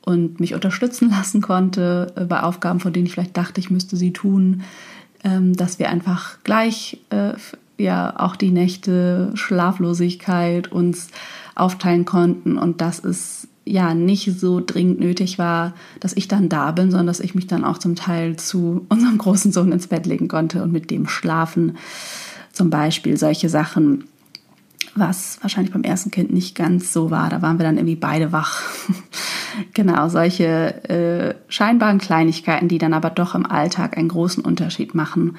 und 0.06 0.40
mich 0.40 0.54
unterstützen 0.54 1.10
lassen 1.18 1.42
konnte 1.42 2.14
bei 2.30 2.42
Aufgaben, 2.44 2.80
von 2.80 2.94
denen 2.94 3.08
ich 3.08 3.12
vielleicht 3.12 3.36
dachte, 3.36 3.60
ich 3.60 3.72
müsste 3.72 3.98
sie 3.98 4.14
tun, 4.14 4.64
ähm, 5.26 5.54
dass 5.54 5.80
wir 5.80 5.90
einfach 5.90 6.38
gleich 6.46 7.02
äh, 7.10 7.34
ja 7.82 8.20
auch 8.20 8.36
die 8.36 8.52
Nächte 8.52 9.32
Schlaflosigkeit 9.36 10.72
uns 10.72 11.10
aufteilen 11.56 12.06
konnten 12.06 12.58
und 12.58 12.82
dass 12.82 13.04
es 13.04 13.48
ja 13.66 13.94
nicht 13.94 14.40
so 14.40 14.62
dringend 14.66 15.00
nötig 15.00 15.38
war, 15.38 15.74
dass 16.00 16.14
ich 16.14 16.28
dann 16.28 16.50
da 16.50 16.72
bin, 16.72 16.90
sondern 16.90 17.08
dass 17.08 17.20
ich 17.20 17.36
mich 17.36 17.48
dann 17.48 17.64
auch 17.64 17.78
zum 17.78 17.96
Teil 17.96 18.36
zu 18.36 18.86
unserem 18.90 19.18
großen 19.18 19.52
Sohn 19.52 19.72
ins 19.72 19.88
Bett 19.88 20.06
legen 20.06 20.28
konnte 20.28 20.64
und 20.64 20.72
mit 20.72 20.90
dem 20.90 21.08
schlafen. 21.08 21.78
Zum 22.52 22.70
Beispiel 22.70 23.18
solche 23.18 23.50
Sachen 23.50 24.06
was 24.96 25.38
wahrscheinlich 25.42 25.72
beim 25.72 25.84
ersten 25.84 26.12
Kind 26.12 26.34
nicht 26.34 26.56
ganz 26.56 26.92
so 26.92 27.12
war. 27.12 27.30
Da 27.30 27.42
waren 27.42 27.58
wir 27.58 27.64
dann 27.64 27.78
irgendwie 27.78 27.96
beide 27.96 28.32
wach. 28.32 28.62
genau, 29.74 30.10
solche 30.10 30.84
äh, 30.90 31.36
scheinbaren 31.48 32.00
Kleinigkeiten, 32.00 32.68
die 32.68 32.78
dann 32.78 32.94
aber 32.94 33.10
doch 33.10 33.36
im 33.36 33.46
Alltag 33.46 33.98
einen 33.98 34.10
großen 34.10 34.44
Unterschied 34.44 34.94
machen. 34.94 35.38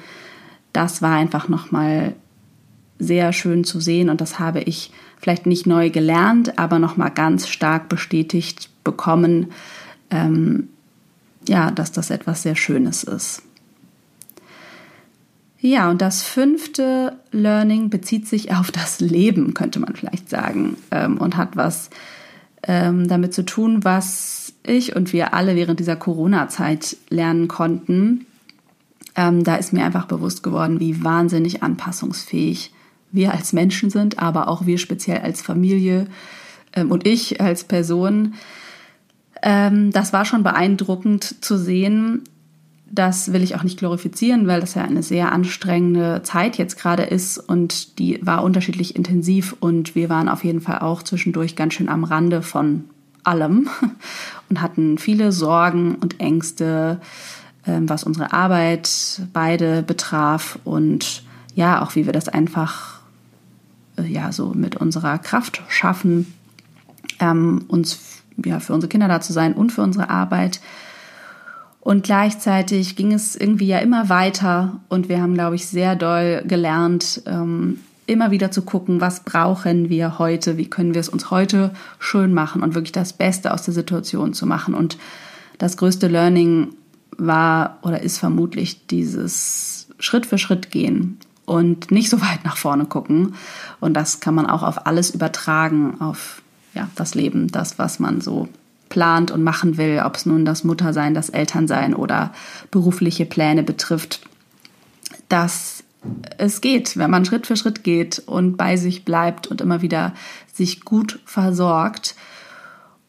Das 0.71 1.01
war 1.01 1.15
einfach 1.15 1.49
nochmal 1.49 2.15
sehr 3.03 3.33
schön 3.33 3.63
zu 3.63 3.79
sehen 3.79 4.09
und 4.09 4.21
das 4.21 4.39
habe 4.39 4.61
ich 4.61 4.91
vielleicht 5.19 5.45
nicht 5.45 5.65
neu 5.65 5.89
gelernt, 5.89 6.57
aber 6.57 6.79
nochmal 6.79 7.11
ganz 7.11 7.47
stark 7.47 7.87
bestätigt 7.87 8.69
bekommen, 8.83 9.51
ähm, 10.09 10.67
ja, 11.47 11.71
dass 11.71 11.91
das 11.91 12.09
etwas 12.09 12.43
sehr 12.43 12.55
Schönes 12.55 13.03
ist. 13.03 13.41
Ja, 15.59 15.89
und 15.89 16.01
das 16.01 16.23
fünfte 16.23 17.17
Learning 17.31 17.89
bezieht 17.89 18.27
sich 18.27 18.53
auf 18.53 18.69
das 18.69 18.99
Leben, 18.99 19.53
könnte 19.53 19.79
man 19.79 19.95
vielleicht 19.95 20.29
sagen, 20.29 20.75
ähm, 20.91 21.17
und 21.17 21.37
hat 21.37 21.55
was 21.55 21.89
ähm, 22.63 23.07
damit 23.07 23.33
zu 23.33 23.45
tun, 23.45 23.85
was 23.85 24.51
ich 24.63 24.93
und 24.93 25.13
wir 25.13 25.33
alle 25.33 25.55
während 25.55 25.79
dieser 25.79 25.95
Corona-Zeit 25.95 26.97
lernen 27.09 27.47
konnten. 27.47 28.25
Ähm, 29.15 29.45
da 29.45 29.55
ist 29.55 29.71
mir 29.71 29.85
einfach 29.85 30.05
bewusst 30.05 30.43
geworden, 30.43 30.81
wie 30.81 31.01
wahnsinnig 31.01 31.63
anpassungsfähig 31.63 32.72
wir 33.13 33.31
als 33.31 33.53
Menschen 33.53 33.89
sind, 33.89 34.19
aber 34.19 34.49
auch 34.49 34.65
wir 34.65 34.77
speziell 34.77 35.19
als 35.19 35.41
Familie 35.41 36.07
ähm, 36.73 36.91
und 36.91 37.07
ich 37.07 37.39
als 37.39 37.63
Person. 37.63 38.33
Ähm, 39.41 39.91
das 39.91 40.11
war 40.11 40.25
schon 40.25 40.43
beeindruckend 40.43 41.43
zu 41.43 41.57
sehen. 41.57 42.23
Das 42.91 43.33
will 43.33 43.41
ich 43.41 43.55
auch 43.55 43.63
nicht 43.63 43.79
glorifizieren, 43.79 44.45
weil 44.47 44.61
das 44.61 44.75
ja 44.75 44.83
eine 44.83 45.01
sehr 45.01 45.31
anstrengende 45.31 46.21
Zeit 46.23 46.57
jetzt 46.57 46.77
gerade 46.77 47.03
ist 47.03 47.37
und 47.37 47.97
die 47.97 48.19
war 48.21 48.43
unterschiedlich 48.43 48.95
intensiv 48.95 49.55
und 49.59 49.95
wir 49.95 50.09
waren 50.09 50.29
auf 50.29 50.43
jeden 50.43 50.61
Fall 50.61 50.79
auch 50.79 51.01
zwischendurch 51.01 51.55
ganz 51.55 51.73
schön 51.73 51.89
am 51.89 52.03
Rande 52.03 52.41
von 52.41 52.83
allem 53.23 53.69
und 54.49 54.61
hatten 54.61 54.97
viele 54.97 55.31
Sorgen 55.31 55.95
und 55.95 56.19
Ängste, 56.19 56.99
ähm, 57.65 57.89
was 57.89 58.03
unsere 58.03 58.31
Arbeit 58.31 59.21
beide 59.33 59.81
betraf 59.81 60.59
und 60.63 61.23
ja, 61.55 61.83
auch 61.83 61.95
wie 61.95 62.05
wir 62.05 62.13
das 62.13 62.29
einfach 62.29 62.92
ja 64.01 64.31
so 64.31 64.53
mit 64.53 64.75
unserer 64.75 65.17
Kraft 65.17 65.61
schaffen, 65.67 66.33
ähm, 67.19 67.65
uns 67.67 68.23
ja 68.43 68.59
für 68.59 68.73
unsere 68.73 68.89
Kinder 68.89 69.07
da 69.07 69.21
zu 69.21 69.33
sein 69.33 69.53
und 69.53 69.71
für 69.71 69.81
unsere 69.81 70.09
Arbeit. 70.09 70.59
Und 71.79 72.03
gleichzeitig 72.03 72.95
ging 72.95 73.11
es 73.11 73.35
irgendwie 73.35 73.67
ja 73.67 73.79
immer 73.79 74.07
weiter 74.07 74.79
und 74.87 75.09
wir 75.09 75.21
haben, 75.21 75.33
glaube 75.33 75.55
ich, 75.55 75.67
sehr 75.67 75.95
doll 75.95 76.43
gelernt, 76.47 77.21
ähm, 77.25 77.79
immer 78.05 78.31
wieder 78.31 78.51
zu 78.51 78.61
gucken, 78.63 79.01
was 79.01 79.23
brauchen 79.23 79.89
wir 79.89 80.17
heute, 80.19 80.57
wie 80.57 80.69
können 80.69 80.93
wir 80.93 81.01
es 81.01 81.09
uns 81.09 81.29
heute 81.29 81.71
schön 81.99 82.33
machen 82.33 82.63
und 82.63 82.75
wirklich 82.75 82.91
das 82.91 83.13
Beste 83.13 83.53
aus 83.53 83.63
der 83.63 83.73
Situation 83.73 84.33
zu 84.33 84.45
machen. 84.45 84.73
Und 84.73 84.97
das 85.57 85.77
größte 85.77 86.07
Learning 86.07 86.69
war 87.17 87.79
oder 87.81 88.01
ist 88.01 88.17
vermutlich 88.17 88.87
dieses 88.87 89.87
Schritt 89.99 90.25
für 90.25 90.37
Schritt 90.37 90.71
gehen 90.71 91.17
und 91.45 91.91
nicht 91.91 92.09
so 92.09 92.21
weit 92.21 92.43
nach 92.45 92.57
vorne 92.57 92.85
gucken. 92.85 93.35
Und 93.79 93.93
das 93.93 94.19
kann 94.19 94.35
man 94.35 94.45
auch 94.45 94.63
auf 94.63 94.85
alles 94.85 95.11
übertragen, 95.11 95.99
auf 95.99 96.41
ja, 96.73 96.89
das 96.95 97.15
Leben, 97.15 97.49
das, 97.49 97.77
was 97.77 97.99
man 97.99 98.21
so 98.21 98.49
plant 98.89 99.31
und 99.31 99.43
machen 99.43 99.77
will, 99.77 100.01
ob 100.05 100.15
es 100.15 100.25
nun 100.25 100.45
das 100.45 100.63
Muttersein, 100.63 101.13
das 101.13 101.29
Elternsein 101.29 101.95
oder 101.95 102.31
berufliche 102.71 103.25
Pläne 103.25 103.63
betrifft, 103.63 104.21
dass 105.29 105.83
es 106.37 106.61
geht, 106.61 106.97
wenn 106.97 107.09
man 107.09 107.25
Schritt 107.25 107.47
für 107.47 107.55
Schritt 107.55 107.83
geht 107.83 108.19
und 108.25 108.57
bei 108.57 108.77
sich 108.77 109.05
bleibt 109.05 109.47
und 109.47 109.61
immer 109.61 109.81
wieder 109.81 110.13
sich 110.53 110.81
gut 110.81 111.19
versorgt 111.25 112.15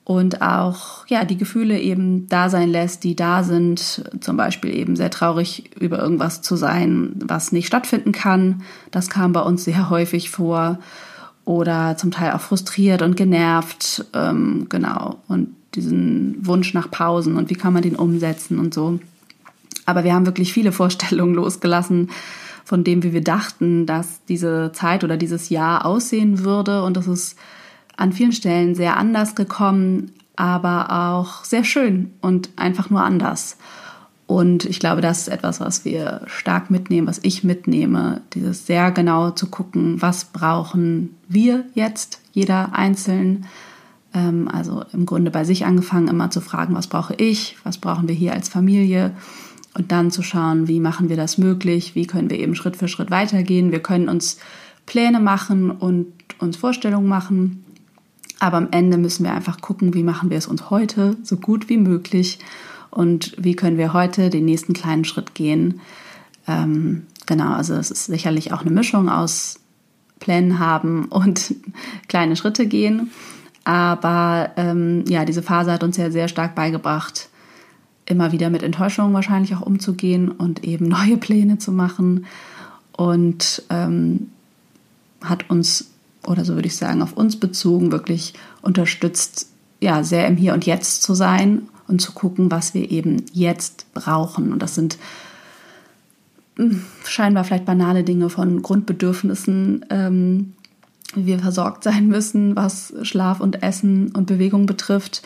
und 0.05 0.43
auch 0.43 1.07
ja 1.07 1.25
die 1.25 1.39
Gefühle 1.39 1.81
eben 1.81 2.29
da 2.29 2.51
sein 2.51 2.69
lässt, 2.69 3.05
die 3.05 3.17
da 3.17 3.43
sind, 3.43 4.05
zum 4.21 4.37
Beispiel 4.37 4.75
eben 4.75 4.97
sehr 4.97 5.11
traurig 5.11 5.71
über 5.81 5.99
irgendwas 5.99 6.43
zu 6.43 6.57
sein, 6.57 7.15
was 7.25 7.53
nicht 7.53 7.67
stattfinden 7.67 8.13
kann. 8.13 8.63
Das 8.91 9.09
kam 9.09 9.33
bei 9.33 9.41
uns 9.41 9.65
sehr 9.65 9.89
häufig 9.89 10.31
vor 10.31 10.79
oder 11.47 11.97
zum 11.97 12.11
Teil 12.11 12.33
auch 12.33 12.41
frustriert 12.41 13.01
und 13.01 13.17
genervt, 13.17 14.05
ähm, 14.13 14.67
genau 14.69 15.19
und 15.29 15.55
diesen 15.75 16.37
Wunsch 16.47 16.75
nach 16.75 16.91
Pausen 16.91 17.37
und 17.37 17.51
wie 17.51 17.55
kann 17.55 17.73
man 17.73 17.83
den 17.83 17.97
umsetzen 17.97 18.59
und 18.59 18.75
so. 18.75 19.01
Aber 19.87 20.05
wir 20.05 20.15
haben 20.15 20.27
wirklich 20.27 20.53
viele 20.53 20.73
Vorstellungen 20.81 21.35
losgelassen 21.35 22.11
von 22.65 22.85
dem, 22.85 23.03
wie 23.03 23.13
wir 23.13 23.23
dachten, 23.23 23.87
dass 23.87 24.25
diese 24.27 24.73
Zeit 24.73 25.05
oder 25.05 25.17
dieses 25.17 25.51
Jahr 25.51 25.85
aussehen 25.85 26.45
würde. 26.45 26.83
Und 26.83 26.97
das 26.97 27.07
ist 27.07 27.37
an 27.97 28.13
vielen 28.13 28.33
Stellen 28.33 28.75
sehr 28.75 28.97
anders 28.97 29.35
gekommen, 29.35 30.13
aber 30.37 31.13
auch 31.13 31.45
sehr 31.45 31.65
schön 31.65 32.11
und 32.21 32.51
einfach 32.57 32.91
nur 32.91 33.03
anders. 33.03 33.57
Und 34.27 34.65
ich 34.65 34.81
glaube, 34.81 35.01
das 35.01 35.21
ist 35.21 35.29
etwas, 35.29 35.61
was 35.61 35.85
wir 35.85 36.23
stark 36.27 36.71
mitnehmen, 36.71 37.07
was 37.07 37.21
ich 37.23 37.45
mitnehme, 37.45 38.23
dieses 38.33 38.67
sehr 38.67 38.91
genau 38.91 39.31
zu 39.31 39.49
gucken, 39.49 40.01
was 40.01 40.27
brauchen 40.27 41.15
wir 41.29 41.65
jetzt, 41.75 42.21
jeder 42.33 42.75
einzeln, 42.75 43.47
ähm, 44.15 44.49
also 44.49 44.83
im 44.93 45.05
Grunde 45.05 45.31
bei 45.31 45.45
sich 45.45 45.67
angefangen, 45.67 46.09
immer 46.09 46.31
zu 46.31 46.41
fragen, 46.41 46.75
was 46.75 46.87
brauche 46.87 47.15
ich, 47.15 47.57
was 47.65 47.77
brauchen 47.77 48.09
wir 48.09 48.15
hier 48.15 48.33
als 48.33 48.49
Familie 48.49 49.13
und 49.75 49.93
dann 49.93 50.11
zu 50.11 50.23
schauen, 50.23 50.69
wie 50.69 50.81
machen 50.81 51.11
wir 51.11 51.17
das 51.17 51.37
möglich, 51.37 51.95
wie 51.95 52.07
können 52.07 52.31
wir 52.31 52.39
eben 52.39 52.55
Schritt 52.55 52.77
für 52.77 52.89
Schritt 52.89 53.11
weitergehen. 53.11 53.73
Wir 53.73 53.81
können 53.81 54.09
uns 54.09 54.39
Pläne 54.87 55.21
machen 55.21 55.71
und 55.71 56.07
uns 56.39 56.57
Vorstellungen 56.57 57.09
machen, 57.09 57.64
aber 58.45 58.59
am 58.59 58.69
Ende 58.71 58.97
müssen 58.97 59.25
wir 59.25 59.33
einfach 59.33 59.61
gucken, 59.61 59.95
wie 59.95 60.03
machen 60.03 60.31
wir 60.31 60.39
es 60.39 60.47
uns 60.47 60.71
heute 60.71 61.17
so 61.23 61.37
gut 61.37 61.69
wie 61.69 61.79
möglich 61.79 62.39
und 62.91 63.35
wie 63.39 63.57
können 63.57 63.79
wir 63.79 63.93
heute 63.93 64.31
den 64.31 64.45
nächsten 64.45 64.73
kleinen 64.73 65.05
Schritt 65.05 65.35
gehen. 65.35 65.81
Ähm, 66.47 67.07
genau, 67.27 67.53
also 67.55 67.75
es 67.75 67.91
ist 67.91 68.07
sicherlich 68.07 68.53
auch 68.53 68.61
eine 68.61 68.71
Mischung 68.71 69.09
aus 69.09 69.61
Plänen 70.21 70.59
haben 70.59 71.07
und 71.07 71.55
kleine 72.09 72.37
Schritte 72.37 72.67
gehen. 72.67 73.11
Aber 73.65 74.51
ähm, 74.57 75.05
ja, 75.09 75.25
diese 75.25 75.43
Phase 75.43 75.73
hat 75.73 75.83
uns 75.83 75.97
ja 75.97 76.11
sehr 76.11 76.29
stark 76.29 76.55
beigebracht, 76.55 77.31
immer 78.07 78.33
wieder 78.33 78.51
mit 78.51 78.63
Enttäuschungen 78.63 79.15
wahrscheinlich 79.15 79.55
auch 79.55 79.63
umzugehen 79.63 80.31
und 80.31 80.65
eben 80.65 80.89
neue 80.89 81.17
Pläne 81.17 81.59
zu 81.59 81.73
machen. 81.73 82.27
Und 82.93 83.63
ähm, 83.71 84.31
hat 85.23 85.51
uns, 85.51 85.91
oder 86.27 86.45
so 86.45 86.55
würde 86.55 86.69
ich 86.69 86.77
sagen, 86.77 87.03
auf 87.03 87.13
uns 87.13 87.39
bezogen, 87.39 87.93
wirklich 87.93 88.35
unterstützt, 88.63 89.49
ja, 89.81 90.03
sehr 90.03 90.27
im 90.27 90.37
Hier 90.37 90.55
und 90.55 90.67
Jetzt 90.67 91.03
zu 91.03 91.15
sein 91.15 91.63
und 91.89 92.01
zu 92.01 92.13
gucken, 92.13 92.51
was 92.51 92.75
wir 92.75 92.91
eben 92.91 93.25
jetzt 93.33 93.93
brauchen. 93.93 94.53
Und 94.53 94.63
das 94.63 94.75
sind 94.75 94.99
hm, 96.57 96.83
scheinbar 97.05 97.45
vielleicht 97.45 97.67
banale 97.67 98.05
Dinge 98.05 98.31
von 98.31 98.63
Grundbedürfnissen, 98.63 99.85
ähm, 99.91 100.53
wie 101.15 101.27
wir 101.27 101.39
versorgt 101.39 101.85
sein 101.85 102.09
müssen, 102.09 102.57
was 102.57 102.95
Schlaf 103.03 103.41
und 103.41 103.63
Essen 103.63 104.13
und 104.13 104.27
Bewegung 104.27 104.67
betrifft. 104.67 105.23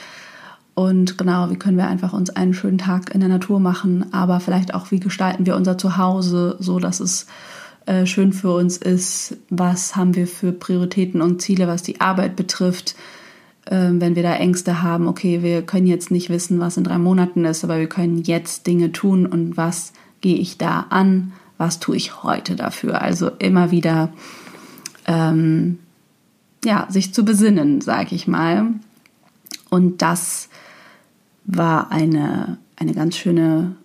Und 0.74 1.18
genau, 1.18 1.50
wie 1.50 1.56
können 1.56 1.76
wir 1.76 1.88
einfach 1.88 2.12
uns 2.12 2.30
einen 2.30 2.54
schönen 2.54 2.78
Tag 2.78 3.12
in 3.14 3.20
der 3.20 3.28
Natur 3.28 3.58
machen, 3.58 4.12
aber 4.12 4.38
vielleicht 4.38 4.74
auch, 4.74 4.90
wie 4.90 5.00
gestalten 5.00 5.44
wir 5.44 5.56
unser 5.56 5.76
Zuhause, 5.76 6.56
so 6.60 6.78
dass 6.78 7.00
es 7.00 7.26
äh, 7.88 8.06
schön 8.06 8.32
für 8.34 8.54
uns 8.54 8.76
ist. 8.76 9.38
Was 9.48 9.96
haben 9.96 10.14
wir 10.14 10.26
für 10.26 10.52
Prioritäten 10.52 11.22
und 11.22 11.40
Ziele, 11.40 11.66
was 11.66 11.82
die 11.82 12.00
Arbeit 12.02 12.36
betrifft? 12.36 12.94
Äh, 13.64 13.88
wenn 13.92 14.14
wir 14.14 14.22
da 14.22 14.34
Ängste 14.34 14.82
haben, 14.82 15.08
okay, 15.08 15.42
wir 15.42 15.62
können 15.62 15.86
jetzt 15.86 16.10
nicht 16.10 16.28
wissen, 16.28 16.60
was 16.60 16.76
in 16.76 16.84
drei 16.84 16.98
Monaten 16.98 17.46
ist, 17.46 17.64
aber 17.64 17.78
wir 17.78 17.88
können 17.88 18.18
jetzt 18.18 18.66
Dinge 18.66 18.92
tun 18.92 19.24
und 19.24 19.56
was 19.56 19.94
gehe 20.20 20.36
ich 20.36 20.58
da 20.58 20.86
an? 20.90 21.32
Was 21.56 21.80
tue 21.80 21.96
ich 21.96 22.22
heute 22.22 22.56
dafür? 22.56 23.00
Also 23.00 23.30
immer 23.38 23.70
wieder 23.70 24.12
ähm, 25.06 25.78
ja, 26.64 26.86
sich 26.90 27.14
zu 27.14 27.24
besinnen, 27.24 27.80
sage 27.80 28.14
ich 28.14 28.28
mal. 28.28 28.66
Und 29.70 30.02
das 30.02 30.50
war 31.46 31.90
eine, 31.90 32.58
eine 32.76 32.92
ganz 32.92 33.16
schöne 33.16 33.76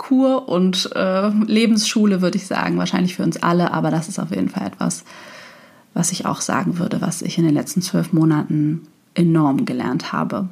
Kur 0.00 0.48
und 0.48 0.90
äh, 0.96 1.28
Lebensschule, 1.28 2.22
würde 2.22 2.38
ich 2.38 2.46
sagen, 2.46 2.78
wahrscheinlich 2.78 3.16
für 3.16 3.22
uns 3.22 3.36
alle, 3.42 3.70
aber 3.70 3.90
das 3.90 4.08
ist 4.08 4.18
auf 4.18 4.30
jeden 4.30 4.48
Fall 4.48 4.66
etwas, 4.66 5.04
was 5.92 6.10
ich 6.10 6.24
auch 6.24 6.40
sagen 6.40 6.78
würde, 6.78 7.02
was 7.02 7.20
ich 7.20 7.36
in 7.36 7.44
den 7.44 7.52
letzten 7.52 7.82
zwölf 7.82 8.14
Monaten 8.14 8.80
enorm 9.12 9.66
gelernt 9.66 10.10
habe. 10.10 10.48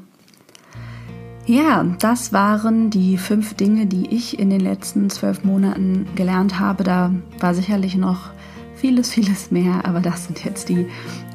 Ja, 1.47 1.83
das 1.99 2.35
waren 2.35 2.91
die 2.91 3.17
fünf 3.17 3.55
Dinge, 3.55 3.87
die 3.87 4.15
ich 4.15 4.39
in 4.39 4.51
den 4.51 4.61
letzten 4.61 5.09
zwölf 5.09 5.45
Monaten 5.45 6.07
gelernt 6.15 6.61
habe. 6.61 6.85
Da 6.85 7.11
war 7.41 7.55
sicherlich 7.55 7.97
noch 7.97 8.29
vieles, 8.75 9.09
vieles 9.15 9.51
mehr, 9.51 9.87
aber 9.87 10.01
das 10.01 10.27
sind 10.27 10.45
jetzt 10.45 10.69
die 10.69 10.87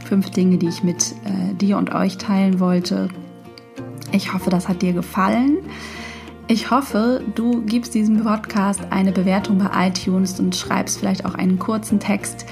fünf 0.06 0.30
Dinge, 0.30 0.60
die 0.60 0.67
ich 0.67 0.84
mit 0.84 1.15
äh, 1.26 1.56
dir 1.56 1.80
und 1.80 1.95
euch 1.95 2.19
teilen 2.19 2.60
wollte. 2.60 3.10
Ich 4.12 4.36
hoffe, 4.36 4.52
das 4.52 4.69
hat 4.69 4.84
dir 4.84 4.93
gefallen. 4.93 5.58
Ich 6.47 6.69
hoffe, 6.69 7.21
du 7.36 7.62
gibst 7.62 7.93
diesem 7.93 8.21
Podcast 8.21 8.82
eine 8.89 9.13
Bewertung 9.13 9.60
bei 9.60 9.88
iTunes 9.88 10.38
und 10.41 10.53
schreibst 10.53 10.99
vielleicht 10.99 11.25
auch 11.25 11.36
einen 11.36 11.58
kurzen 11.58 12.01
Text. 12.01 12.45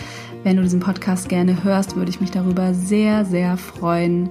Wenn 0.43 0.55
du 0.55 0.63
diesen 0.63 0.79
Podcast 0.79 1.27
gerne 1.27 1.63
hörst, 1.65 1.97
würde 1.97 2.09
ich 2.09 2.21
mich 2.21 2.31
darüber 2.31 2.73
sehr, 2.73 3.25
sehr 3.25 3.57
freuen. 3.57 4.29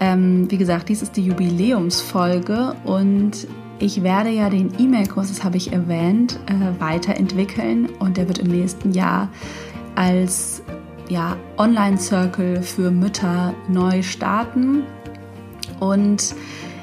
Ähm, 0.00 0.50
wie 0.50 0.56
gesagt, 0.56 0.88
dies 0.88 1.02
ist 1.02 1.16
die 1.16 1.26
Jubiläumsfolge 1.26 2.74
und 2.84 3.46
ich 3.78 4.02
werde 4.02 4.30
ja 4.30 4.48
den 4.48 4.72
E-Mail-Kurs, 4.78 5.28
das 5.28 5.44
habe 5.44 5.58
ich 5.58 5.72
erwähnt, 5.72 6.40
äh, 6.46 6.80
weiterentwickeln 6.80 7.90
und 7.98 8.16
der 8.16 8.28
wird 8.28 8.38
im 8.38 8.48
nächsten 8.48 8.92
Jahr 8.92 9.28
als 9.94 10.62
ja, 11.10 11.36
Online-Circle 11.58 12.62
für 12.62 12.90
Mütter 12.90 13.54
neu 13.68 14.02
starten. 14.02 14.84
Und 15.80 16.34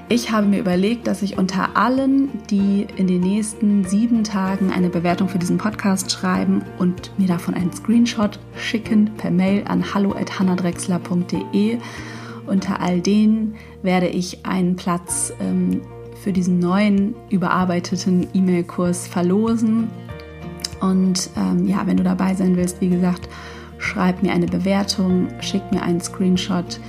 ich 0.09 0.31
habe 0.31 0.45
mir 0.47 0.59
überlegt, 0.59 1.07
dass 1.07 1.21
ich 1.21 1.37
unter 1.37 1.75
allen, 1.75 2.29
die 2.49 2.85
in 2.97 3.07
den 3.07 3.21
nächsten 3.21 3.85
sieben 3.85 4.23
Tagen 4.23 4.71
eine 4.71 4.89
Bewertung 4.89 5.29
für 5.29 5.39
diesen 5.39 5.57
Podcast 5.57 6.11
schreiben 6.11 6.63
und 6.77 7.17
mir 7.17 7.27
davon 7.27 7.53
einen 7.53 7.71
Screenshot 7.71 8.39
schicken 8.57 9.11
per 9.17 9.31
Mail 9.31 9.63
an 9.67 9.93
hallo@hannadrexler.de, 9.93 11.77
unter 12.45 12.81
all 12.81 12.99
denen 13.01 13.55
werde 13.81 14.07
ich 14.07 14.45
einen 14.45 14.75
Platz 14.75 15.33
ähm, 15.39 15.81
für 16.21 16.33
diesen 16.33 16.59
neuen 16.59 17.15
überarbeiteten 17.29 18.27
E-Mail-Kurs 18.33 19.07
verlosen. 19.07 19.89
Und 20.81 21.29
ähm, 21.37 21.67
ja, 21.67 21.83
wenn 21.85 21.97
du 21.97 22.03
dabei 22.03 22.33
sein 22.33 22.57
willst, 22.57 22.81
wie 22.81 22.89
gesagt, 22.89 23.29
schreib 23.77 24.21
mir 24.21 24.33
eine 24.33 24.47
Bewertung, 24.47 25.29
schick 25.41 25.63
mir 25.71 25.81
einen 25.81 26.01
Screenshot 26.01 26.79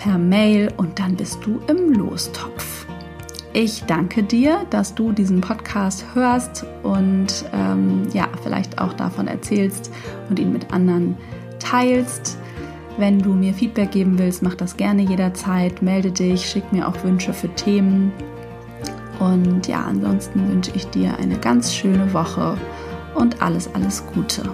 per 0.00 0.16
Mail 0.16 0.72
und 0.78 0.98
dann 0.98 1.14
bist 1.14 1.44
du 1.44 1.60
im 1.66 1.92
Lostopf. 1.92 2.86
Ich 3.52 3.84
danke 3.84 4.22
dir, 4.22 4.64
dass 4.70 4.94
du 4.94 5.12
diesen 5.12 5.42
Podcast 5.42 6.06
hörst 6.14 6.64
und 6.82 7.44
ähm, 7.52 8.04
ja, 8.14 8.28
vielleicht 8.42 8.80
auch 8.80 8.94
davon 8.94 9.28
erzählst 9.28 9.92
und 10.30 10.38
ihn 10.38 10.52
mit 10.52 10.72
anderen 10.72 11.18
teilst. 11.58 12.38
Wenn 12.96 13.18
du 13.18 13.34
mir 13.34 13.52
Feedback 13.52 13.90
geben 13.90 14.18
willst, 14.18 14.42
mach 14.42 14.54
das 14.54 14.78
gerne 14.78 15.02
jederzeit. 15.02 15.82
Melde 15.82 16.10
dich, 16.10 16.48
schick 16.48 16.72
mir 16.72 16.88
auch 16.88 17.04
Wünsche 17.04 17.34
für 17.34 17.54
Themen. 17.54 18.10
Und 19.18 19.68
ja, 19.68 19.84
ansonsten 19.84 20.48
wünsche 20.48 20.72
ich 20.74 20.86
dir 20.86 21.18
eine 21.18 21.36
ganz 21.36 21.74
schöne 21.74 22.14
Woche 22.14 22.56
und 23.14 23.42
alles, 23.42 23.68
alles 23.74 24.02
Gute. 24.14 24.44